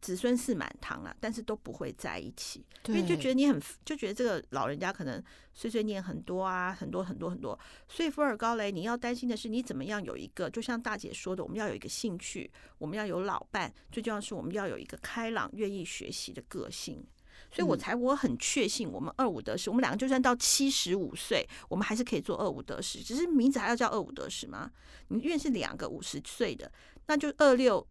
[0.00, 5.22] 子孙是满堂了，但是都不会在一起，因为就觉得你很，就觉得这个老人家可能
[5.54, 7.58] 碎碎念很多啊，很多很多很多。
[7.88, 17.04] 所以福尔高雷，你要担心的是你怎么样有一个，就像大姐说的，我们要有一个兴趣，我们要有老伴，最重要是我们要有一个开朗、愿意学习的个性。
[17.50, 24.70] 所以我才我很确信，我们二五得十，我们两个就算到七十五岁，我们还是可以做二五得十，只是名字还要叫二五得十吗？
[25.08, 26.70] 你因为是两个五十岁的，
[27.06, 27.84] 那就二六。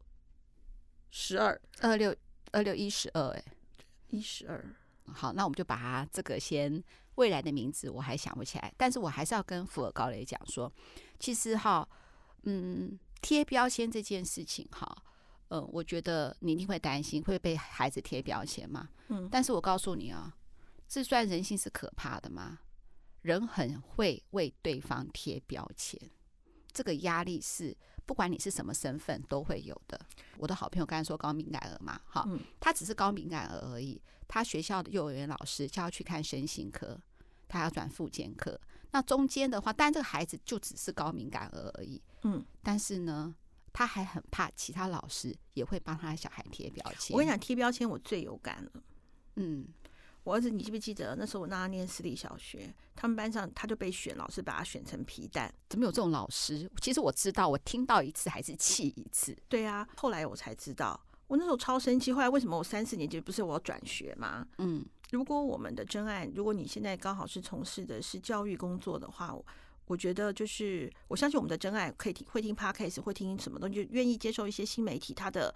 [1.19, 2.15] 十二二六
[2.51, 3.43] 二六一十二，哎，
[4.09, 4.63] 一十二。
[5.11, 6.81] 好，那我们就把它这个先
[7.15, 10.71] 未来的名字我还想不起来，但是我还是要跟福尔高雷讲说，
[11.19, 11.89] 其实哈，
[12.43, 14.95] 嗯，贴标签这件事情哈，
[15.47, 20.37] 嗯，我觉得你一定会担心会被孩子贴标签嘛，嗯，但是我告诉你啊，
[20.87, 22.59] 这算人性是可怕的吗？
[23.23, 25.99] 人很会为对方贴标签，
[26.71, 27.75] 这个压力是。
[28.07, 29.99] 不管你是什么身份，都会有的。
[30.37, 32.27] 我的好朋友刚才说高敏感儿嘛，哈，
[32.59, 34.01] 他只是高敏感儿而已。
[34.27, 36.99] 他学校的幼儿园老师叫他去看身心科，
[37.47, 38.59] 他要转复健科。
[38.91, 42.43] 那中间的话，但这个孩子就只是高敏感儿而已，嗯。
[42.63, 43.35] 但是呢，
[43.73, 47.13] 他还很怕其他老师也会帮他的小孩贴标签。
[47.13, 48.71] 我跟你讲，贴标签我最有感了，
[49.35, 49.67] 嗯。
[50.27, 55.49] 我儿子，你记不记得那时候我让他念私立小学，他们班上他就被选，老师把他选成皮蛋。
[55.69, 56.69] 怎么有这种老师？
[56.81, 59.33] 其实我知道，我听到一次还是气一次。
[59.47, 62.11] 对啊，后来我才知道，我那时候超生气。
[62.11, 64.45] 后来为什么我三四年级不是我要转学吗？
[64.57, 69.33] 嗯，如果我们的真爱，如果你现在刚好是从事的是教育工作的话，
[69.85, 75.13] 我觉得就是我相信我们的真爱可以听会听 Podcast，会听什么东西，就愿意接受一些新媒体。
[75.13, 75.55] 他的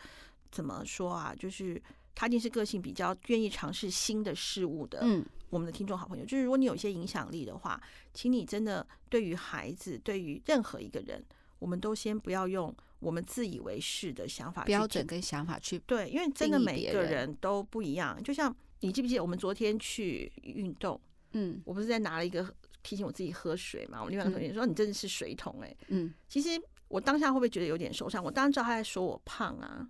[0.49, 1.35] 怎么说啊？
[1.37, 1.83] 就是。
[2.13, 4.99] 他一定是个性比较愿意尝试新的事物的。
[5.01, 7.81] 嗯，我们的听众好朋友，就是如果你有一些影响力的话，
[8.13, 11.23] 请你真的对于孩子，对于任何一个人，
[11.59, 18.21] 我们都先不要用我们自以为是的想法、标准跟想法去对，因为真的每一个人都不一样。
[18.23, 20.99] 就像你记不记得我们昨天去运动？
[21.33, 22.53] 嗯，我不是在拿了一个
[22.83, 24.03] 提醒我自己喝水嘛？
[24.03, 26.49] 我另外一个同学说：“你真的是水桶。”哎，嗯，其实
[26.87, 28.23] 我当下会不会觉得有点受伤？
[28.23, 29.87] 我当然知道他在说我胖啊。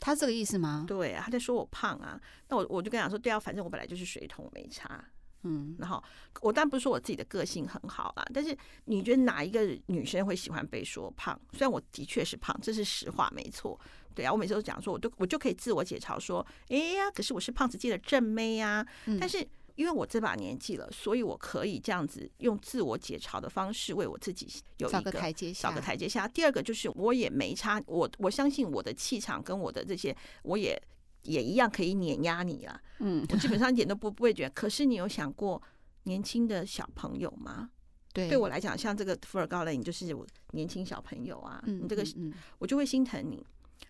[0.00, 0.84] 他这个意思吗？
[0.88, 5.04] 对啊，他在说我胖啊，那我我就跟他说，对啊，反正我本来就是水桶，没差。
[5.42, 6.02] 嗯，然后
[6.42, 11.38] 我当然不是说我自己的个性很好啦，但是你觉得哪一个女生会喜欢被说胖？
[11.52, 13.78] 虽然我的确是胖，这是实话，没错。
[14.14, 19.46] 对啊，我每次都讲说，我都我就可以自我解嘲说，哎呀，可是我是胖子界的正妹呀，嗯，但是。
[19.80, 25.70] 因为我这把年纪了，所以我可以这样子用自我解嘲的方式为我自己有一个台阶下。
[25.70, 26.28] 找个台阶下。
[26.28, 30.78] 第二个就是我也没差，我我相信我的气场跟我的这些，我也
[31.22, 32.78] 也一样可以碾压你啊。
[32.98, 34.50] 嗯，我基本上一点都不不会觉得。
[34.50, 35.62] 可是你有想过
[36.02, 37.70] 年轻的小朋友吗？
[38.12, 41.58] 对，对我来讲，像这个福尔高雷，你就是我年轻小朋友啊。
[41.66, 43.42] 嗯，你这个嗯，我就会心疼你。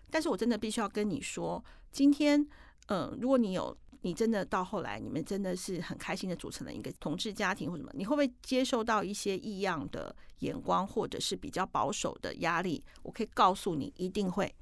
[0.09, 1.61] 但是我真的必须要跟你说，
[1.91, 2.39] 今天，
[2.85, 3.77] 嗯、呃，如果你有。
[4.01, 7.91] 你真的到后来，你们真的是很开心的组成了一个同志家庭或什么？
[7.93, 12.83] 你会不会接受到一些异样的眼光，或者是比较保守的压力？
[13.03, 14.53] 我可以告诉你，一定会。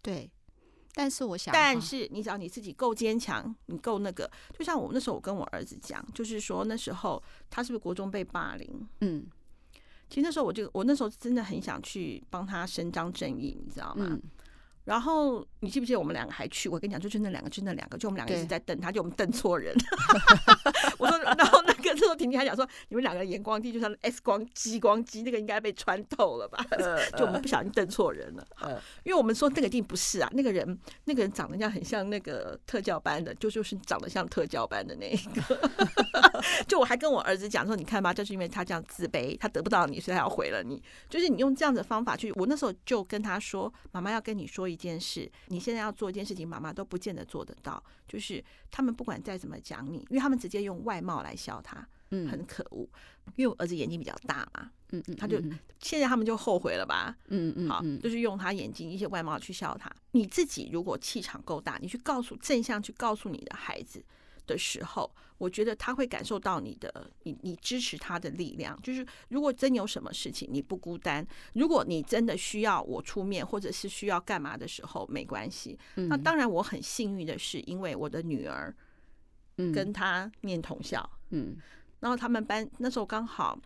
[0.00, 0.30] 对，
[0.94, 8.88] 但是我想，但是你只要你自己够坚强，你够那个，就像我那时候，我跟我儿子讲，就是说那时候他是不是国中被霸凌？
[9.02, 9.26] 嗯，
[10.08, 14.06] 其实那时候我就我那时候真的很想去帮他伸张正义，你知道吗？
[14.08, 14.22] 嗯
[14.88, 16.66] 然后你记不记得我们两个还去？
[16.66, 19.76] 我跟你讲，就是那两个，就那两个，就我们两个一直在瞪他，就我们瞪错人。
[20.96, 26.64] 我说， 然后那个时候婷婷还讲说，你们两个眼光低，就像 X 光激光机，那个应该被穿透了吧？
[27.18, 28.46] 就我们不小心瞪错人了。
[29.02, 35.58] 因为我们说那个一定不是啊，那个人那个人长得像很像那个特教班的，就就是长得像特教班的那一个。
[36.68, 40.80] 就我还跟我儿子讲说，你看吧，就是因为他这样自卑，他得不到你，所以他要毁了你。
[41.08, 44.68] 就是你用这样的方法去，我那时候就跟他说，妈妈要跟你说。
[44.68, 47.82] 一件事，你现在要做一件事情，妈妈都不见得做得到。
[48.06, 52.88] 就是他们不管再怎么讲你，因为他们直接用外貌来笑他，嗯，很可恶。
[53.36, 55.38] 因为我儿子眼睛比较大嘛，嗯嗯，他就
[55.80, 59.90] 现在他们就后悔了吧，嗯嗯，好，就是用他眼睛一些外貌去笑他。
[60.12, 64.02] 你自己如果气场够大，你去告诉正向去告诉你的孩子
[64.48, 68.76] 的时候，我觉得他会感受到你的，你你支持他的力量。
[68.82, 71.24] 就是如果真有什么事情，你不孤单。
[71.52, 75.78] 如果你真的需要我出面，或者是需要干嘛的时候，没关系。
[75.94, 78.74] 那当然，我很幸运的是，因为我的女儿，
[79.72, 81.56] 跟他念同校，嗯，
[82.00, 83.58] 然后他们班那时候刚好，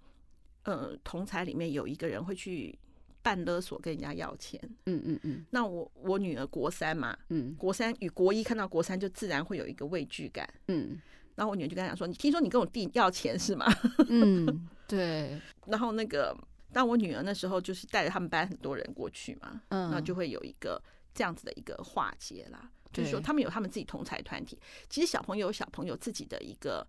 [0.65, 2.79] 呃，同才里面有一个人会去
[3.23, 4.61] 半勒索跟人家要钱。
[4.87, 5.45] 嗯嗯嗯。
[5.51, 10.49] 那我我女儿国三嘛，嗯，国三与国一看到国三就自然会有一个畏惧感。
[10.69, 11.01] 嗯。
[11.35, 13.67] 然后我女儿就跟他讲说：“你听说你跟我弟要钱是吗？”
[14.11, 15.41] 嗯，对。
[15.67, 16.37] 然后那个，
[16.73, 20.81] 当我女儿那时候就是带着他们班很多人过去嘛，嗯，那就会有一个
[21.15, 22.71] 这样子的一个化解啦。
[22.93, 24.59] 就是说，他们有他们自己同才团体，
[24.91, 26.87] 其实小朋友有小朋友自己的一个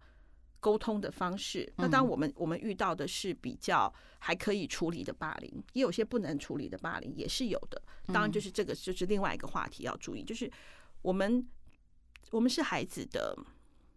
[0.64, 1.70] 沟通的方式。
[1.76, 7.82] 那当我们我们遇到的是比较还可以处理的霸凌，也有些不能处理的霸凌也是有的。
[8.08, 10.50] 当然，就是这个就是另外一个话题要注意，就是
[11.02, 11.46] 我们
[12.32, 13.38] 我们是孩子的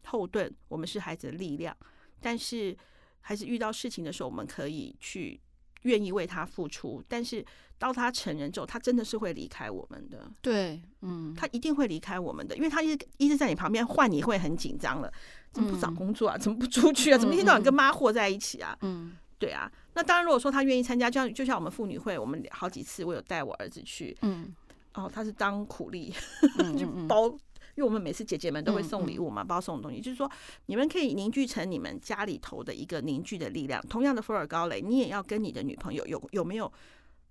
[0.04, 1.76] 后盾，我们是孩子的力量，
[2.20, 2.76] 但是
[3.20, 5.40] 孩子遇到事情的时候，我们可以去
[5.86, 7.44] 愿意为他付出，但是。
[7.78, 10.26] 到他成人之后，他真的是会离开我们的。
[10.40, 15.12] 对，嗯，他一定会离开我们的，因为他一直一直在你旁边换，你会很紧张了。
[15.52, 16.38] 怎么不找工作啊？
[16.38, 17.18] 怎么不出去啊？
[17.18, 18.74] 怎么一天到晚跟妈和在一起啊？
[18.80, 19.70] 嗯，对啊。
[19.92, 24.54] 那当然，如果说他愿意参加，就像就像我们妇女会，我们好几次我有带我儿子去，嗯，
[24.94, 26.14] 哦，他是当苦力，
[26.60, 27.28] 嗯、 就包，
[27.76, 30.30] 因为我们每次姐姐们都会送礼物嘛，包送东西，就是说
[30.66, 33.80] 你们可以凝聚成你们家里头的一个凝聚的力量。
[33.88, 36.70] 同样的，福尔高雷，你也要跟你的女朋友有有没有？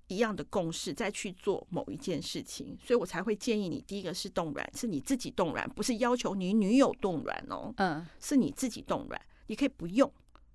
[0.07, 10.07] 一样的共识，再去做某一件事情，所以我才会建议你，第一个是冻卵，是你自己冻卵，不是要求你女友冻卵哦，嗯，是你自己冻卵，你可以不用，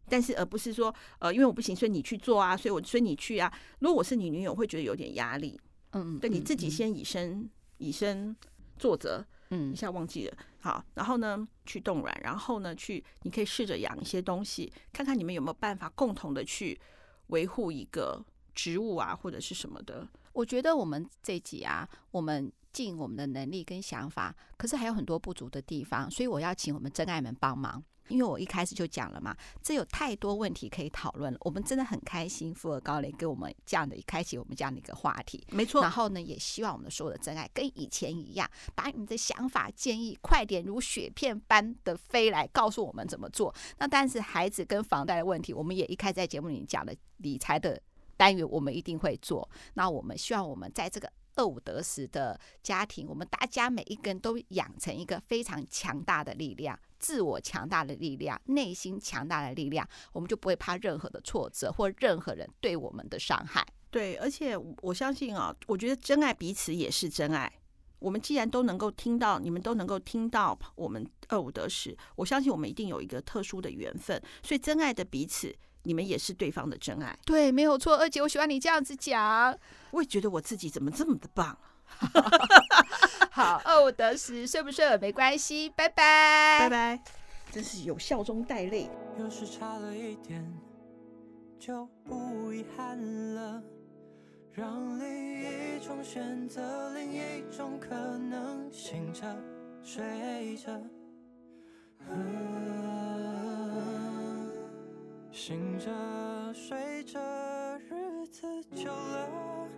[0.09, 5.59] 但是而不是说，呃，因为我不行，所以你去做啊，所以我所以你去啊，如果我是你女友，会觉得有点压力，
[5.95, 8.37] 嗯，对，你自己先以身、嗯、以身
[8.79, 16.81] 作则，嗯，一下忘记了，好，然后呢去冻卵，然后呢去，你可以试着养一些东西，看看你们有没有办法共同的去
[17.29, 18.25] 维护一个。
[18.53, 27.83] 植物啊，或者是什么的，我觉得我们这集啊，我们尽我们的能力跟想法，可是还有很多不足的地方，所以我要请我们真爱们帮忙。
[28.11, 31.39] 因为我一开始就讲了嘛，这有太多问题可以讨论了。
[31.43, 35.81] 我们真的很开心，富尔高雷给我们这样的一开启我们这样的一个话题，没错。
[35.81, 43.55] 然后呢，也希望我们所有的真爱跟以前一样，把你们的想法建议快点如雪片般的飞来，告诉我们怎么做。
[43.79, 47.81] 那但是孩子跟房贷的问题，我们也一开始在节目里讲了理财的。
[48.17, 49.49] 单元我们一定会做。
[49.73, 51.11] 那我们希望我们在这个
[51.41, 63.67] 二五得十的家庭，我们大家每一个人都养成一个非常强大的力量，自我强大的力量，内心强大的力量，我们就不会怕任何的挫折或任何人对我们的伤害。
[63.91, 67.51] 对，而且我相信啊，我觉得真爱彼此也是真爱。
[68.01, 74.23] 我们既然都能够听到，你们都能够听到我们二五得十，我相信我们一定有一个特殊的缘分。
[74.43, 75.57] 所以真爱的彼此。
[75.83, 77.97] 你们也是对方的真爱，对，没有错。
[77.97, 79.57] 二姐，我喜欢你这样子讲，
[79.91, 81.57] 我也觉得我自己怎么这么的棒。
[83.33, 87.03] 好，二五得十，睡不睡也没关系，拜拜，拜拜。
[87.51, 88.89] 真是有笑中带泪。
[89.19, 90.47] 有时差了一点，
[91.59, 92.97] 就不遗憾
[93.35, 93.63] 了。
[94.53, 99.23] 让另一种选择，另一种可能，醒着
[99.83, 100.71] 睡着。
[105.33, 105.87] 醒着
[106.53, 107.19] 睡着，
[107.89, 108.43] 日子
[108.75, 109.69] 久了，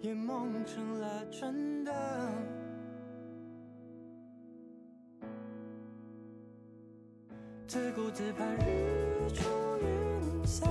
[0.00, 1.92] 也梦成了真的。
[7.68, 9.44] 自顾自盼日出
[9.80, 10.68] 云散，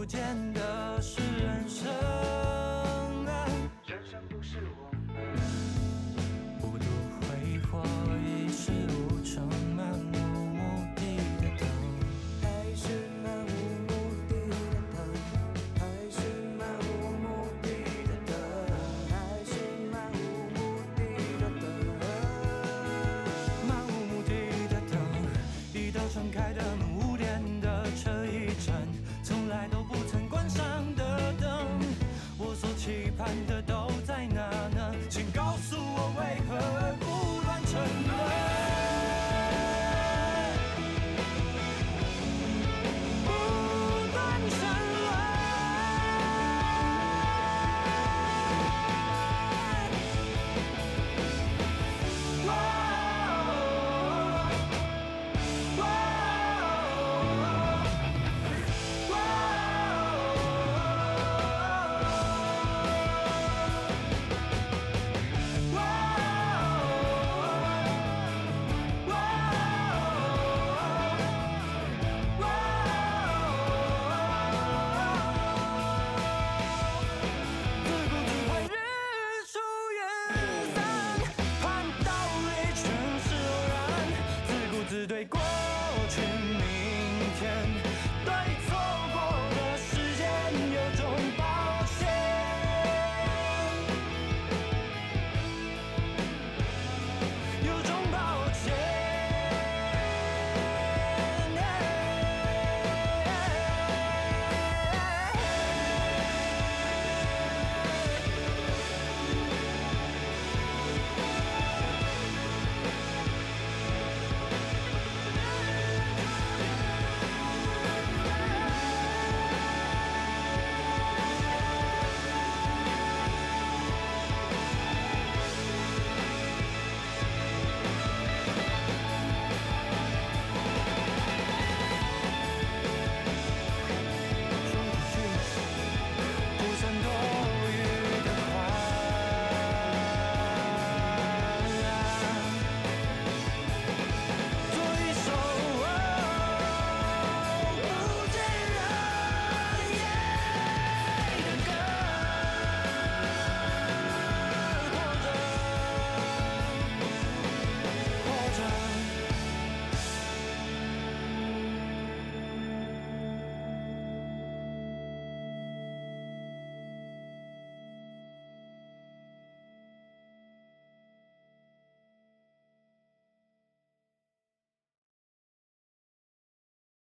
[0.00, 0.49] 不见